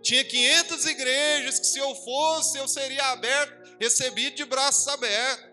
Tinha 0.02 0.24
500 0.24 0.86
igrejas 0.88 1.60
que 1.60 1.68
se 1.68 1.78
eu 1.78 1.94
fosse, 1.94 2.58
eu 2.58 2.68
seria 2.68 3.12
aberto, 3.12 3.78
recebido 3.80 4.38
de 4.38 4.44
braços 4.44 4.88
abertos. 4.88 5.46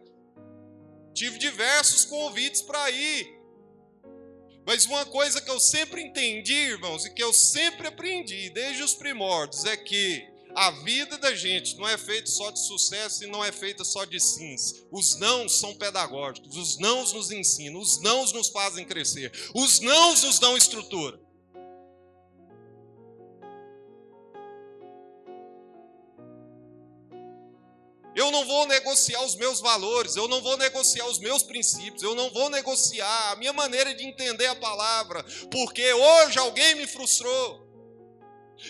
Tive 1.12 1.37
diversos 1.37 2.07
convites 2.07 2.62
para 2.62 2.91
ir. 2.91 3.39
Mas 4.67 4.87
uma 4.87 5.05
coisa 5.05 5.43
que 5.43 5.51
eu 5.51 5.61
sempre 5.61 6.01
entendi, 6.01 6.55
irmãos, 6.55 7.05
e 7.05 7.12
que 7.12 7.23
eu 7.23 7.35
sempre 7.35 7.87
aprendi 7.87 8.49
desde 8.49 8.83
os 8.83 8.95
primórdios, 8.95 9.67
é 9.67 9.77
que 9.77 10.27
a 10.57 10.71
vida 10.71 11.19
da 11.19 11.35
gente 11.35 11.77
não 11.77 11.87
é 11.87 11.99
feita 11.99 12.31
só 12.31 12.51
de 12.51 12.66
sucesso 12.66 13.23
e 13.23 13.27
não 13.27 13.45
é 13.45 13.53
feita 13.53 13.85
só 13.85 14.07
de 14.07 14.19
sims. 14.19 14.87
Os 14.90 15.16
nãos 15.16 15.61
são 15.61 15.75
pedagógicos, 15.75 16.57
os 16.57 16.79
nãos 16.79 17.12
nos 17.12 17.31
ensinam, 17.31 17.79
os 17.79 18.01
nãos 18.01 18.33
nos 18.33 18.49
fazem 18.49 18.87
crescer, 18.87 19.31
os 19.55 19.81
nãos 19.81 20.23
nos 20.23 20.38
dão 20.38 20.57
estrutura. 20.57 21.21
Eu 28.14 28.31
não 28.31 28.47
vou 28.47 28.66
negociar 28.66 29.23
os 29.27 29.37
meus 29.37 29.61
valores, 29.61 30.16
eu 30.16 30.27
não 30.27 30.40
vou 30.40 30.57
negociar 30.57 31.07
os 31.07 31.19
meus 31.19 31.42
princípios, 31.42 32.03
eu 32.03 32.14
não 32.14 32.31
vou 32.31 32.49
negociar 32.49 33.33
a 33.33 33.37
minha 33.37 33.53
maneira 33.53 33.95
de 33.95 34.07
entender 34.07 34.47
a 34.47 34.57
palavra, 34.57 35.23
porque 35.51 35.92
hoje 35.92 36.38
alguém 36.38 36.77
me 36.77 36.87
frustrou. 36.87 37.65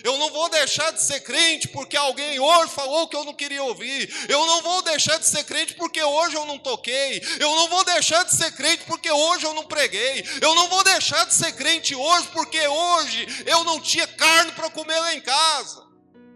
Eu 0.03 0.17
não 0.17 0.29
vou 0.31 0.49
deixar 0.49 0.91
de 0.91 1.01
ser 1.01 1.21
crente 1.21 1.67
porque 1.69 1.95
alguém 1.95 2.39
hoje 2.39 2.71
falou 2.71 3.07
que 3.07 3.15
eu 3.15 3.23
não 3.23 3.33
queria 3.33 3.63
ouvir. 3.63 4.13
Eu 4.29 4.45
não 4.45 4.61
vou 4.61 4.81
deixar 4.81 5.17
de 5.17 5.25
ser 5.25 5.43
crente 5.45 5.75
porque 5.75 6.01
hoje 6.03 6.35
eu 6.35 6.45
não 6.45 6.59
toquei. 6.59 7.21
Eu 7.39 7.55
não 7.55 7.69
vou 7.69 7.83
deixar 7.85 8.23
de 8.23 8.35
ser 8.35 8.51
crente 8.51 8.83
porque 8.85 9.09
hoje 9.09 9.45
eu 9.45 9.53
não 9.53 9.65
preguei. 9.65 10.25
Eu 10.41 10.53
não 10.55 10.67
vou 10.67 10.83
deixar 10.83 11.25
de 11.25 11.33
ser 11.33 11.53
crente 11.53 11.95
hoje 11.95 12.27
porque 12.33 12.67
hoje 12.67 13.27
eu 13.45 13.63
não 13.63 13.79
tinha 13.79 14.05
carne 14.07 14.51
para 14.51 14.69
comer 14.69 14.99
lá 14.99 15.13
em 15.15 15.21
casa. 15.21 15.87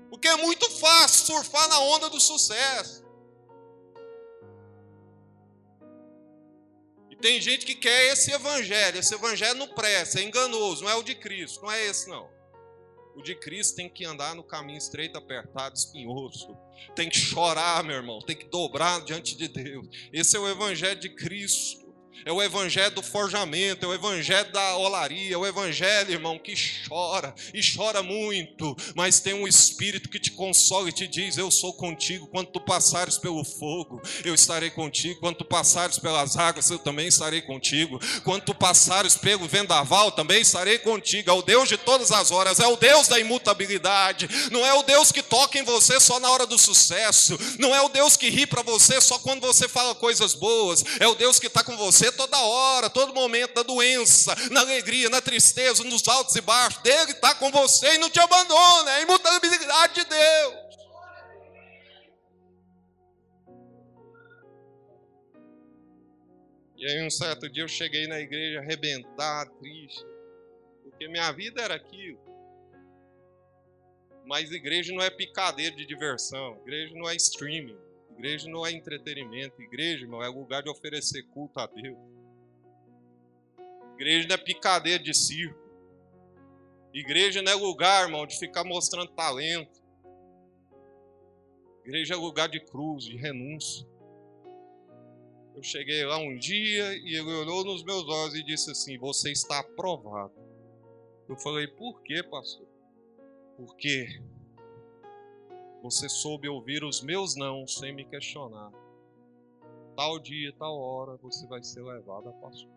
Porque 0.10 0.28
é 0.28 0.36
muito 0.38 0.70
fácil 0.70 1.26
surfar 1.26 1.68
na 1.68 1.80
onda 1.80 2.10
do 2.10 2.20
sucesso. 2.20 3.04
E 7.10 7.16
tem 7.18 7.42
gente 7.42 7.66
que 7.66 7.76
quer 7.76 8.14
esse 8.14 8.32
evangelho. 8.32 8.98
Esse 8.98 9.14
evangelho 9.14 9.56
não 9.56 9.68
presta, 9.68 10.20
é 10.20 10.24
enganoso, 10.24 10.84
não 10.84 10.90
é 10.90 10.96
o 10.96 11.04
de 11.04 11.16
Cristo, 11.16 11.62
não 11.62 11.72
é 11.72 11.86
esse 11.86 12.10
não. 12.10 12.41
O 13.16 13.22
de 13.22 13.36
Cristo 13.36 13.76
tem 13.76 13.90
que 13.90 14.06
andar 14.06 14.36
no 14.36 14.44
caminho 14.44 14.78
estreito, 14.78 15.18
apertado, 15.18 15.76
espinhoso. 15.76 16.58
Tem 16.96 17.10
que 17.10 17.18
chorar, 17.18 17.84
meu 17.84 17.96
irmão. 17.96 18.20
Tem 18.20 18.36
que 18.36 18.46
dobrar 18.46 19.04
diante 19.04 19.36
de 19.36 19.48
Deus. 19.48 19.88
Esse 20.14 20.38
é 20.38 20.40
o 20.40 20.48
Evangelho 20.48 21.00
de 21.00 21.10
Cristo 21.10 21.81
é 22.26 22.32
o 22.32 22.42
evangelho 22.42 22.96
do 22.96 23.02
forjamento, 23.02 23.86
é 23.86 23.90
o 23.90 23.94
evangelho 23.94 24.52
da 24.52 24.78
olaria, 24.78 25.34
é 25.34 25.38
o 25.38 25.46
evangelho, 25.46 26.12
irmão, 26.12 26.40
que 26.40 26.54
chora 26.88 27.34
e 27.54 27.62
chora 27.62 28.04
muito, 28.04 28.76
mas 28.96 29.20
tem 29.20 29.34
um 29.34 29.48
espírito 29.48 30.10
que 30.10 30.20
te 30.20 30.32
consola 30.32 30.90
e 30.90 30.92
te 30.92 31.08
diz: 31.08 31.38
Eu 31.38 31.50
sou 31.52 31.74
contigo. 31.74 32.28
Quando 32.28 32.48
tu 32.48 32.60
passares 32.60 33.18
pelo 33.18 33.44
fogo, 33.44 34.02
eu 34.24 34.34
estarei 34.34 34.70
contigo. 34.70 35.20
Quando 35.20 35.38
tu 35.38 35.46
passares 35.46 36.00
pelas 36.00 36.38
águas, 36.38 36.70
eu 36.70 36.80
também 36.80 37.08
estarei 37.08 37.42
contigo. 37.42 38.00
Quando 38.24 38.44
tu 38.44 38.56
passares 38.56 39.16
pelo 39.16 39.48
vendaval, 39.48 40.12
também 40.12 40.42
estarei 40.42 40.78
contigo. 40.80 41.30
É 41.30 41.34
o 41.34 41.42
Deus 41.42 41.68
de 41.68 41.78
todas 41.78 42.12
as 42.12 42.32
horas, 42.32 42.60
é 42.60 42.68
o 42.68 42.76
Deus 42.76 43.08
da 43.08 43.20
imutabilidade. 43.20 44.30
Não 44.52 44.66
é 44.66 44.74
o 44.74 44.84
Deus 44.84 45.12
que 45.12 45.24
toca 45.24 45.58
em 45.58 45.64
você 45.64 46.00
só 46.00 46.20
na 46.20 46.30
hora 46.30 46.46
do 46.46 46.58
sucesso, 46.58 47.38
não 47.58 47.76
é 47.76 47.82
o 47.82 47.90
Deus 47.90 48.16
que 48.16 48.30
ri 48.30 48.46
para 48.46 48.62
você 48.62 49.00
só 49.02 49.18
quando 49.20 49.42
você 49.42 49.68
fala 49.68 49.96
coisas 49.96 50.34
boas, 50.34 50.84
é 51.00 51.08
o 51.08 51.16
Deus 51.16 51.40
que 51.40 51.48
está 51.48 51.64
com 51.64 51.76
você 51.78 52.11
você 52.12 52.18
toda 52.18 52.38
hora, 52.38 52.90
todo 52.90 53.14
momento 53.14 53.54
da 53.54 53.64
doença, 53.64 54.36
na 54.52 54.62
alegria, 54.62 55.10
na 55.10 55.22
tristeza, 55.22 55.84
nos 55.84 56.08
altos 56.08 56.36
e 56.36 56.42
baixos. 56.42 56.82
Ele 56.84 57.12
está 57.12 57.34
com 57.36 57.50
você 57.52 57.96
e 57.96 57.98
não 57.98 58.10
te 58.10 58.20
abandona. 58.20 58.92
É 58.92 58.96
a 58.96 59.02
imutabilidade 59.02 59.96
de 59.96 60.06
Deus. 60.06 60.72
E 66.78 66.86
aí, 66.88 67.06
um 67.06 67.12
certo 67.12 67.48
dia, 67.48 67.64
eu 67.64 67.68
cheguei 67.68 68.08
na 68.08 68.20
igreja 68.20 68.60
arrebentado, 68.60 69.52
triste, 69.60 70.04
porque 70.84 71.08
minha 71.08 71.32
vida 71.32 71.62
era 71.62 71.76
aquilo. 71.76 72.20
Mas 74.26 74.52
igreja 74.52 74.92
não 74.92 75.04
é 75.04 75.10
picadeiro 75.10 75.76
de 75.76 75.86
diversão, 75.86 76.58
igreja 76.62 76.96
não 76.96 77.08
é 77.08 77.16
streaming, 77.16 77.78
igreja 78.22 78.48
não 78.48 78.64
é 78.64 78.72
entretenimento, 78.72 79.60
igreja, 79.60 80.04
irmão, 80.04 80.22
é 80.22 80.28
lugar 80.28 80.62
de 80.62 80.70
oferecer 80.70 81.24
culto 81.24 81.60
a 81.60 81.66
Deus. 81.66 81.98
Igreja 83.96 84.28
não 84.28 84.36
é 84.36 84.38
picadeiro 84.38 85.04
de 85.04 85.12
circo. 85.12 85.60
Igreja 86.94 87.42
não 87.42 87.52
é 87.52 87.56
lugar, 87.56 88.06
irmão, 88.06 88.28
de 88.28 88.38
ficar 88.38 88.64
mostrando 88.64 89.12
talento. 89.12 89.82
Igreja 91.84 92.14
é 92.14 92.18
lugar 92.18 92.48
de 92.48 92.60
cruz, 92.60 93.06
de 93.06 93.18
renúncia. 93.18 93.88
Eu 95.56 95.64
cheguei 95.64 96.06
lá 96.06 96.18
um 96.18 96.38
dia 96.38 96.96
e 96.98 97.16
ele 97.16 97.34
olhou 97.34 97.66
nos 97.66 97.84
meus 97.84 98.08
olhos 98.08 98.36
e 98.36 98.44
disse 98.44 98.70
assim: 98.70 99.00
Você 99.00 99.32
está 99.32 99.60
aprovado. 99.60 100.34
Eu 101.28 101.36
falei: 101.38 101.68
Por 101.68 102.04
quê, 102.04 102.22
pastor? 102.22 102.68
Porque 103.58 104.22
você 105.82 106.08
soube 106.08 106.48
ouvir 106.48 106.84
os 106.84 107.02
meus 107.02 107.36
não 107.36 107.66
sem 107.68 107.94
me 107.94 108.06
questionar. 108.06 108.72
Tal 109.96 110.20
dia, 110.20 110.54
tal 110.58 110.78
hora, 110.78 111.18
você 111.18 111.46
vai 111.48 111.64
ser 111.64 111.82
levado 111.82 112.30
a 112.30 112.34
pastor. 112.34 112.72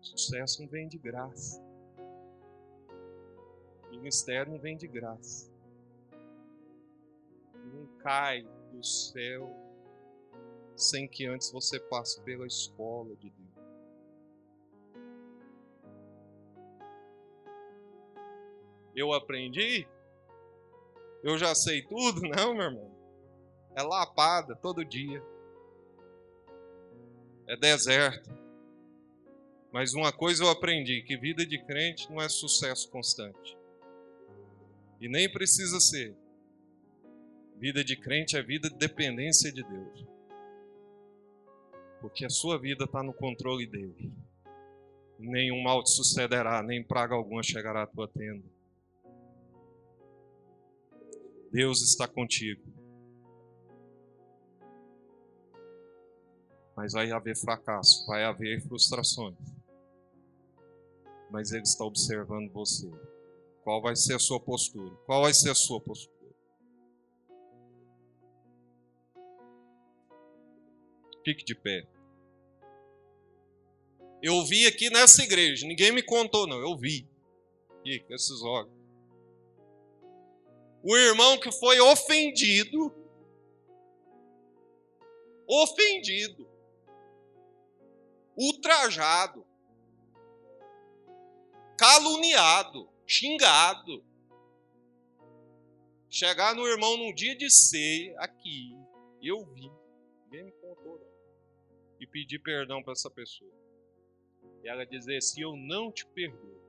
Sucesso 0.00 0.62
não 0.62 0.68
vem 0.68 0.88
de 0.88 0.98
graça. 0.98 1.62
Ministério 3.90 4.52
não 4.52 4.58
vem 4.58 4.76
de 4.76 4.86
graça 4.86 5.50
não 7.72 7.86
cai 7.98 8.46
do 8.72 8.84
céu 8.84 9.50
sem 10.76 11.06
que 11.06 11.26
antes 11.26 11.50
você 11.50 11.78
passe 11.78 12.20
pela 12.22 12.46
escola 12.46 13.14
de 13.16 13.30
Deus. 13.30 13.49
Eu 18.94 19.12
aprendi? 19.12 19.86
Eu 21.22 21.38
já 21.38 21.54
sei 21.54 21.82
tudo? 21.82 22.22
Não, 22.28 22.54
meu 22.54 22.64
irmão. 22.64 22.90
É 23.74 23.82
lapada 23.82 24.56
todo 24.56 24.84
dia. 24.84 25.22
É 27.46 27.56
deserto. 27.56 28.30
Mas 29.72 29.94
uma 29.94 30.12
coisa 30.12 30.44
eu 30.44 30.50
aprendi: 30.50 31.02
que 31.02 31.16
vida 31.16 31.46
de 31.46 31.58
crente 31.64 32.10
não 32.10 32.20
é 32.20 32.28
sucesso 32.28 32.90
constante. 32.90 33.56
E 35.00 35.08
nem 35.08 35.30
precisa 35.30 35.80
ser. 35.80 36.14
Vida 37.56 37.84
de 37.84 37.96
crente 37.96 38.36
é 38.36 38.42
vida 38.42 38.68
de 38.68 38.76
dependência 38.76 39.52
de 39.52 39.62
Deus. 39.62 40.06
Porque 42.00 42.24
a 42.24 42.30
sua 42.30 42.58
vida 42.58 42.84
está 42.84 43.02
no 43.02 43.12
controle 43.12 43.66
dele. 43.66 44.12
Nenhum 45.18 45.62
mal 45.62 45.84
te 45.84 45.90
sucederá, 45.90 46.62
nem 46.62 46.82
praga 46.82 47.14
alguma 47.14 47.42
chegará 47.42 47.82
à 47.82 47.86
tua 47.86 48.08
tenda. 48.08 48.44
Deus 51.50 51.82
está 51.82 52.06
contigo. 52.06 52.62
Mas 56.76 56.92
vai 56.92 57.10
haver 57.10 57.36
fracasso, 57.36 58.06
vai 58.06 58.24
haver 58.24 58.62
frustrações. 58.62 59.36
Mas 61.30 61.52
Ele 61.52 61.62
está 61.62 61.84
observando 61.84 62.50
você. 62.52 62.90
Qual 63.62 63.82
vai 63.82 63.94
ser 63.94 64.14
a 64.14 64.18
sua 64.18 64.40
postura? 64.40 64.94
Qual 65.06 65.22
vai 65.22 65.34
ser 65.34 65.50
a 65.50 65.54
sua 65.54 65.80
postura? 65.80 66.34
Fique 71.24 71.44
de 71.44 71.54
pé. 71.54 71.86
Eu 74.22 74.44
vi 74.44 74.66
aqui 74.66 74.90
nessa 74.90 75.22
igreja, 75.22 75.66
ninguém 75.66 75.92
me 75.92 76.02
contou, 76.02 76.46
não, 76.46 76.60
eu 76.60 76.76
vi. 76.76 77.08
Com 78.06 78.14
esses 78.14 78.42
olhos. 78.42 78.79
O 80.82 80.96
irmão 80.96 81.38
que 81.38 81.52
foi 81.52 81.78
ofendido, 81.80 82.94
ofendido, 85.46 86.48
ultrajado, 88.36 89.46
caluniado, 91.76 92.88
xingado. 93.06 94.04
Chegar 96.08 96.54
no 96.54 96.66
irmão 96.66 96.96
num 96.96 97.14
dia 97.14 97.36
de 97.36 97.48
ceia, 97.50 98.18
aqui, 98.18 98.76
eu 99.22 99.44
vi, 99.44 99.70
ninguém 100.24 100.44
me 100.44 100.52
contou, 100.52 101.00
e 102.00 102.06
pedir 102.06 102.38
perdão 102.40 102.82
para 102.82 102.92
essa 102.92 103.10
pessoa. 103.10 103.52
E 104.64 104.68
ela 104.68 104.84
dizer: 104.84 105.22
Se 105.22 105.40
eu 105.40 105.54
não 105.56 105.92
te 105.92 106.06
perdoo, 106.06 106.59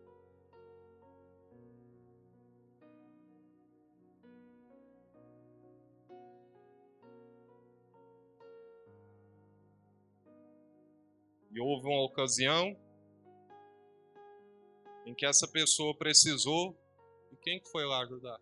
E 11.53 11.59
houve 11.59 11.87
uma 11.87 12.03
ocasião 12.03 12.75
em 15.05 15.13
que 15.13 15.25
essa 15.25 15.47
pessoa 15.47 15.95
precisou, 15.97 16.77
e 17.31 17.35
quem 17.35 17.59
que 17.59 17.69
foi 17.69 17.85
lá 17.85 18.03
ajudar? 18.03 18.39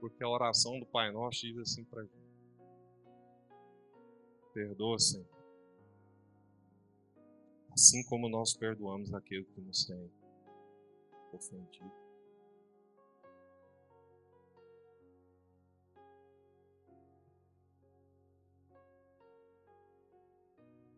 Porque 0.00 0.24
a 0.24 0.28
oração 0.28 0.80
do 0.80 0.86
Pai 0.86 1.12
Nosso 1.12 1.40
diz 1.42 1.56
assim 1.58 1.84
para 1.84 2.02
gente: 2.02 2.16
Perdoa, 4.52 4.98
Senhor. 4.98 5.26
Assim 7.70 8.04
como 8.04 8.28
nós 8.28 8.54
perdoamos 8.54 9.14
aquele 9.14 9.44
que 9.44 9.60
nos 9.60 9.84
tem 9.86 10.10
ofendido. 11.32 12.01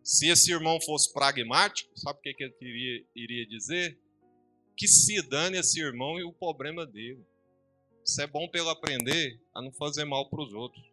Se 0.05 0.29
esse 0.29 0.53
irmão 0.53 0.79
fosse 0.83 1.11
pragmático, 1.11 1.91
sabe 1.99 2.19
o 2.19 2.23
que 2.23 2.37
ele 2.39 2.53
queria, 2.53 3.05
iria 3.17 3.47
dizer? 3.47 3.99
Que 4.77 4.87
se 4.87 5.23
dane 5.23 5.57
esse 5.57 5.81
irmão 5.81 6.19
e 6.19 6.25
o 6.25 6.33
problema 6.33 6.85
dele. 6.85 7.25
Isso 8.05 8.21
é 8.21 8.27
bom 8.27 8.47
ele 8.53 8.69
aprender 8.69 9.41
a 9.55 9.63
não 9.63 9.73
fazer 9.73 10.05
mal 10.05 10.29
para 10.29 10.43
os 10.43 10.53
outros. 10.53 10.85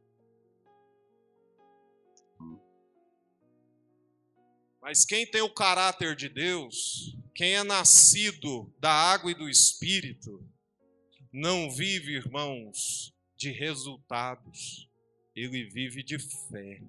Mas 4.81 5.03
quem 5.03 5.27
tem 5.27 5.41
o 5.41 5.53
caráter 5.53 6.15
de 6.15 6.29
Deus, 6.29 7.13
quem 7.35 7.55
é 7.55 7.63
nascido 7.63 8.73
da 8.79 8.91
água 8.91 9.29
e 9.29 9.35
do 9.35 9.49
espírito, 9.49 10.41
não 11.33 11.69
vive, 11.69 12.13
irmãos, 12.13 13.13
de 13.35 13.51
resultados, 13.51 14.89
ele 15.35 15.65
vive 15.65 16.01
de 16.01 16.17
fé. 16.17 16.81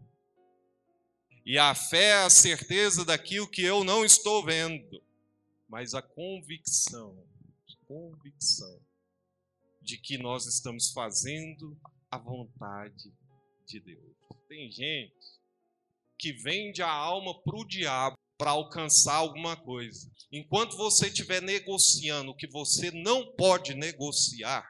E 1.44 1.58
a 1.58 1.74
fé 1.74 2.10
é 2.10 2.22
a 2.24 2.30
certeza 2.30 3.04
daquilo 3.04 3.48
que 3.48 3.62
eu 3.62 3.82
não 3.82 4.04
estou 4.04 4.44
vendo, 4.44 5.02
mas 5.68 5.94
a 5.94 6.00
convicção, 6.00 7.16
convicção 7.92 8.80
de 9.82 9.98
que 9.98 10.16
nós 10.16 10.46
estamos 10.46 10.92
fazendo 10.92 11.76
a 12.10 12.16
vontade 12.16 13.12
de 13.66 13.80
Deus. 13.80 14.16
Tem 14.48 14.70
gente 14.70 15.12
que 16.18 16.32
vende 16.32 16.82
a 16.82 16.90
alma 16.90 17.38
para 17.42 17.56
o 17.56 17.66
diabo 17.66 18.16
para 18.38 18.52
alcançar 18.52 19.16
alguma 19.16 19.56
coisa. 19.56 20.10
Enquanto 20.30 20.76
você 20.76 21.08
estiver 21.08 21.42
negociando 21.42 22.30
o 22.30 22.36
que 22.36 22.46
você 22.46 22.90
não 22.90 23.34
pode 23.34 23.74
negociar, 23.74 24.66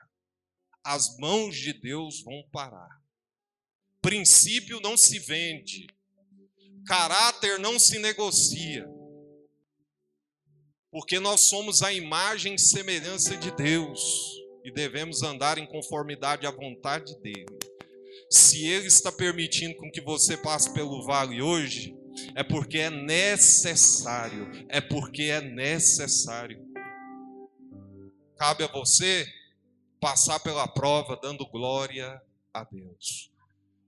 as 0.83 1.16
mãos 1.18 1.57
de 1.57 1.73
Deus 1.73 2.23
vão 2.23 2.43
parar. 2.51 3.01
Princípio 4.01 4.81
não 4.81 4.97
se 4.97 5.18
vende, 5.20 5.87
caráter 6.87 7.59
não 7.59 7.78
se 7.78 7.99
negocia, 7.99 8.89
porque 10.91 11.18
nós 11.18 11.43
somos 11.49 11.83
a 11.83 11.93
imagem 11.93 12.55
e 12.55 12.59
semelhança 12.59 13.37
de 13.37 13.51
Deus 13.53 14.43
e 14.64 14.70
devemos 14.70 15.22
andar 15.22 15.59
em 15.59 15.66
conformidade 15.66 16.47
à 16.47 16.51
vontade 16.51 17.18
dele. 17.20 17.59
Se 18.30 18.64
ele 18.66 18.87
está 18.87 19.11
permitindo 19.11 19.76
com 19.76 19.91
que 19.91 20.01
você 20.01 20.37
passe 20.37 20.72
pelo 20.72 21.05
vale 21.05 21.43
hoje, 21.43 21.97
é 22.35 22.43
porque 22.43 22.78
é 22.78 22.91
necessário, 22.91 24.51
é 24.68 24.80
porque 24.80 25.24
é 25.24 25.41
necessário. 25.41 26.61
cabe 28.37 28.64
a 28.64 28.68
você 28.68 29.26
passar 30.01 30.41
pela 30.41 30.66
prova 30.66 31.18
dando 31.22 31.47
glória 31.47 32.20
a 32.53 32.64
Deus. 32.64 33.32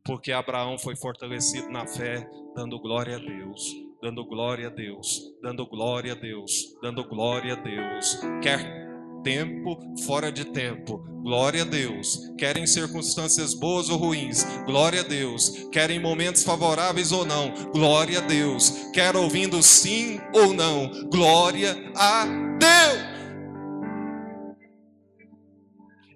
Porque 0.04 0.32
Abraão 0.32 0.78
foi 0.78 0.94
fortalecido 0.94 1.70
na 1.70 1.86
fé, 1.86 2.28
dando 2.54 2.78
glória 2.78 3.16
a 3.16 3.18
Deus, 3.18 3.74
dando 4.02 4.24
glória 4.26 4.68
a 4.68 4.70
Deus, 4.70 5.32
dando 5.42 5.66
glória 5.66 6.12
a 6.12 6.14
Deus, 6.14 6.76
dando 6.82 7.04
glória 7.08 7.54
a 7.54 7.56
Deus. 7.56 8.20
Quer 8.42 8.84
tempo, 9.24 9.78
fora 10.06 10.30
de 10.30 10.44
tempo. 10.44 10.98
Glória 11.22 11.62
a 11.62 11.64
Deus. 11.64 12.30
Querem 12.36 12.66
circunstâncias 12.66 13.54
boas 13.54 13.88
ou 13.88 13.96
ruins. 13.96 14.44
Glória 14.66 15.00
a 15.00 15.04
Deus. 15.04 15.68
Querem 15.72 15.98
momentos 15.98 16.44
favoráveis 16.44 17.10
ou 17.10 17.24
não. 17.24 17.52
Glória 17.72 18.18
a 18.18 18.22
Deus. 18.22 18.90
Quer 18.92 19.16
ouvindo 19.16 19.62
sim 19.62 20.20
ou 20.34 20.52
não. 20.52 20.90
Glória 21.10 21.74
a 21.96 22.26
Deus. 22.58 23.13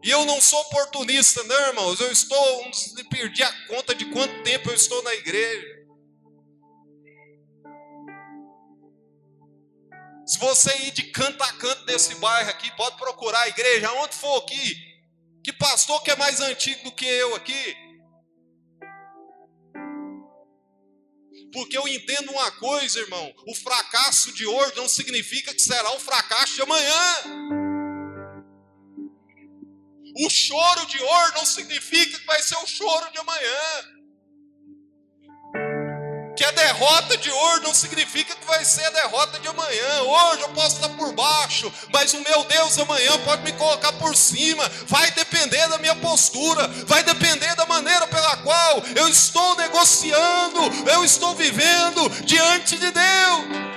E 0.02 0.10
eu 0.10 0.24
não 0.24 0.40
sou 0.40 0.60
oportunista, 0.60 1.42
não, 1.44 1.66
irmãos. 1.68 2.00
Eu 2.00 2.10
estou, 2.12 2.70
perdi 3.10 3.42
a 3.42 3.66
conta 3.66 3.94
de 3.94 4.04
quanto 4.06 4.42
tempo 4.42 4.70
eu 4.70 4.74
estou 4.74 5.02
na 5.02 5.14
igreja. 5.14 5.78
Se 10.26 10.38
você 10.38 10.76
ir 10.82 10.90
de 10.92 11.04
canto 11.04 11.42
a 11.42 11.52
canto 11.54 11.84
desse 11.86 12.14
bairro 12.16 12.50
aqui, 12.50 12.70
pode 12.76 12.96
procurar 12.96 13.40
a 13.40 13.48
igreja, 13.48 13.90
onde 13.94 14.14
for 14.14 14.42
aqui. 14.42 14.76
Que 15.42 15.52
pastor 15.52 16.02
que 16.02 16.10
é 16.10 16.16
mais 16.16 16.40
antigo 16.40 16.84
do 16.84 16.92
que 16.92 17.06
eu 17.06 17.34
aqui? 17.34 17.76
Porque 21.52 21.78
eu 21.78 21.88
entendo 21.88 22.30
uma 22.30 22.50
coisa, 22.52 23.00
irmão: 23.00 23.34
o 23.46 23.54
fracasso 23.54 24.32
de 24.34 24.46
hoje 24.46 24.76
não 24.76 24.88
significa 24.88 25.54
que 25.54 25.62
será 25.62 25.90
o 25.92 26.00
fracasso 26.00 26.54
de 26.54 26.62
amanhã. 26.62 27.67
O 30.18 30.28
choro 30.28 30.86
de 30.86 31.00
hoje 31.00 31.34
não 31.34 31.46
significa 31.46 32.18
que 32.18 32.26
vai 32.26 32.42
ser 32.42 32.56
o 32.56 32.66
choro 32.66 33.10
de 33.12 33.18
amanhã 33.18 33.98
que 36.38 36.44
a 36.44 36.52
derrota 36.52 37.16
de 37.16 37.28
hoje 37.32 37.62
não 37.64 37.74
significa 37.74 38.32
que 38.32 38.46
vai 38.46 38.64
ser 38.64 38.84
a 38.84 38.90
derrota 38.90 39.40
de 39.40 39.48
amanhã. 39.48 40.02
Hoje 40.02 40.42
eu 40.42 40.48
posso 40.50 40.76
estar 40.76 40.88
por 40.90 41.12
baixo, 41.12 41.72
mas 41.92 42.14
o 42.14 42.20
meu 42.20 42.44
Deus 42.44 42.78
amanhã 42.78 43.18
pode 43.24 43.42
me 43.42 43.50
colocar 43.54 43.92
por 43.94 44.14
cima. 44.14 44.62
Vai 44.86 45.10
depender 45.10 45.66
da 45.66 45.78
minha 45.78 45.96
postura, 45.96 46.68
vai 46.86 47.02
depender 47.02 47.56
da 47.56 47.66
maneira 47.66 48.06
pela 48.06 48.36
qual 48.36 48.84
eu 48.94 49.08
estou 49.08 49.56
negociando, 49.56 50.60
eu 50.92 51.04
estou 51.04 51.34
vivendo 51.34 52.08
diante 52.24 52.78
de 52.78 52.92
Deus. 52.92 53.67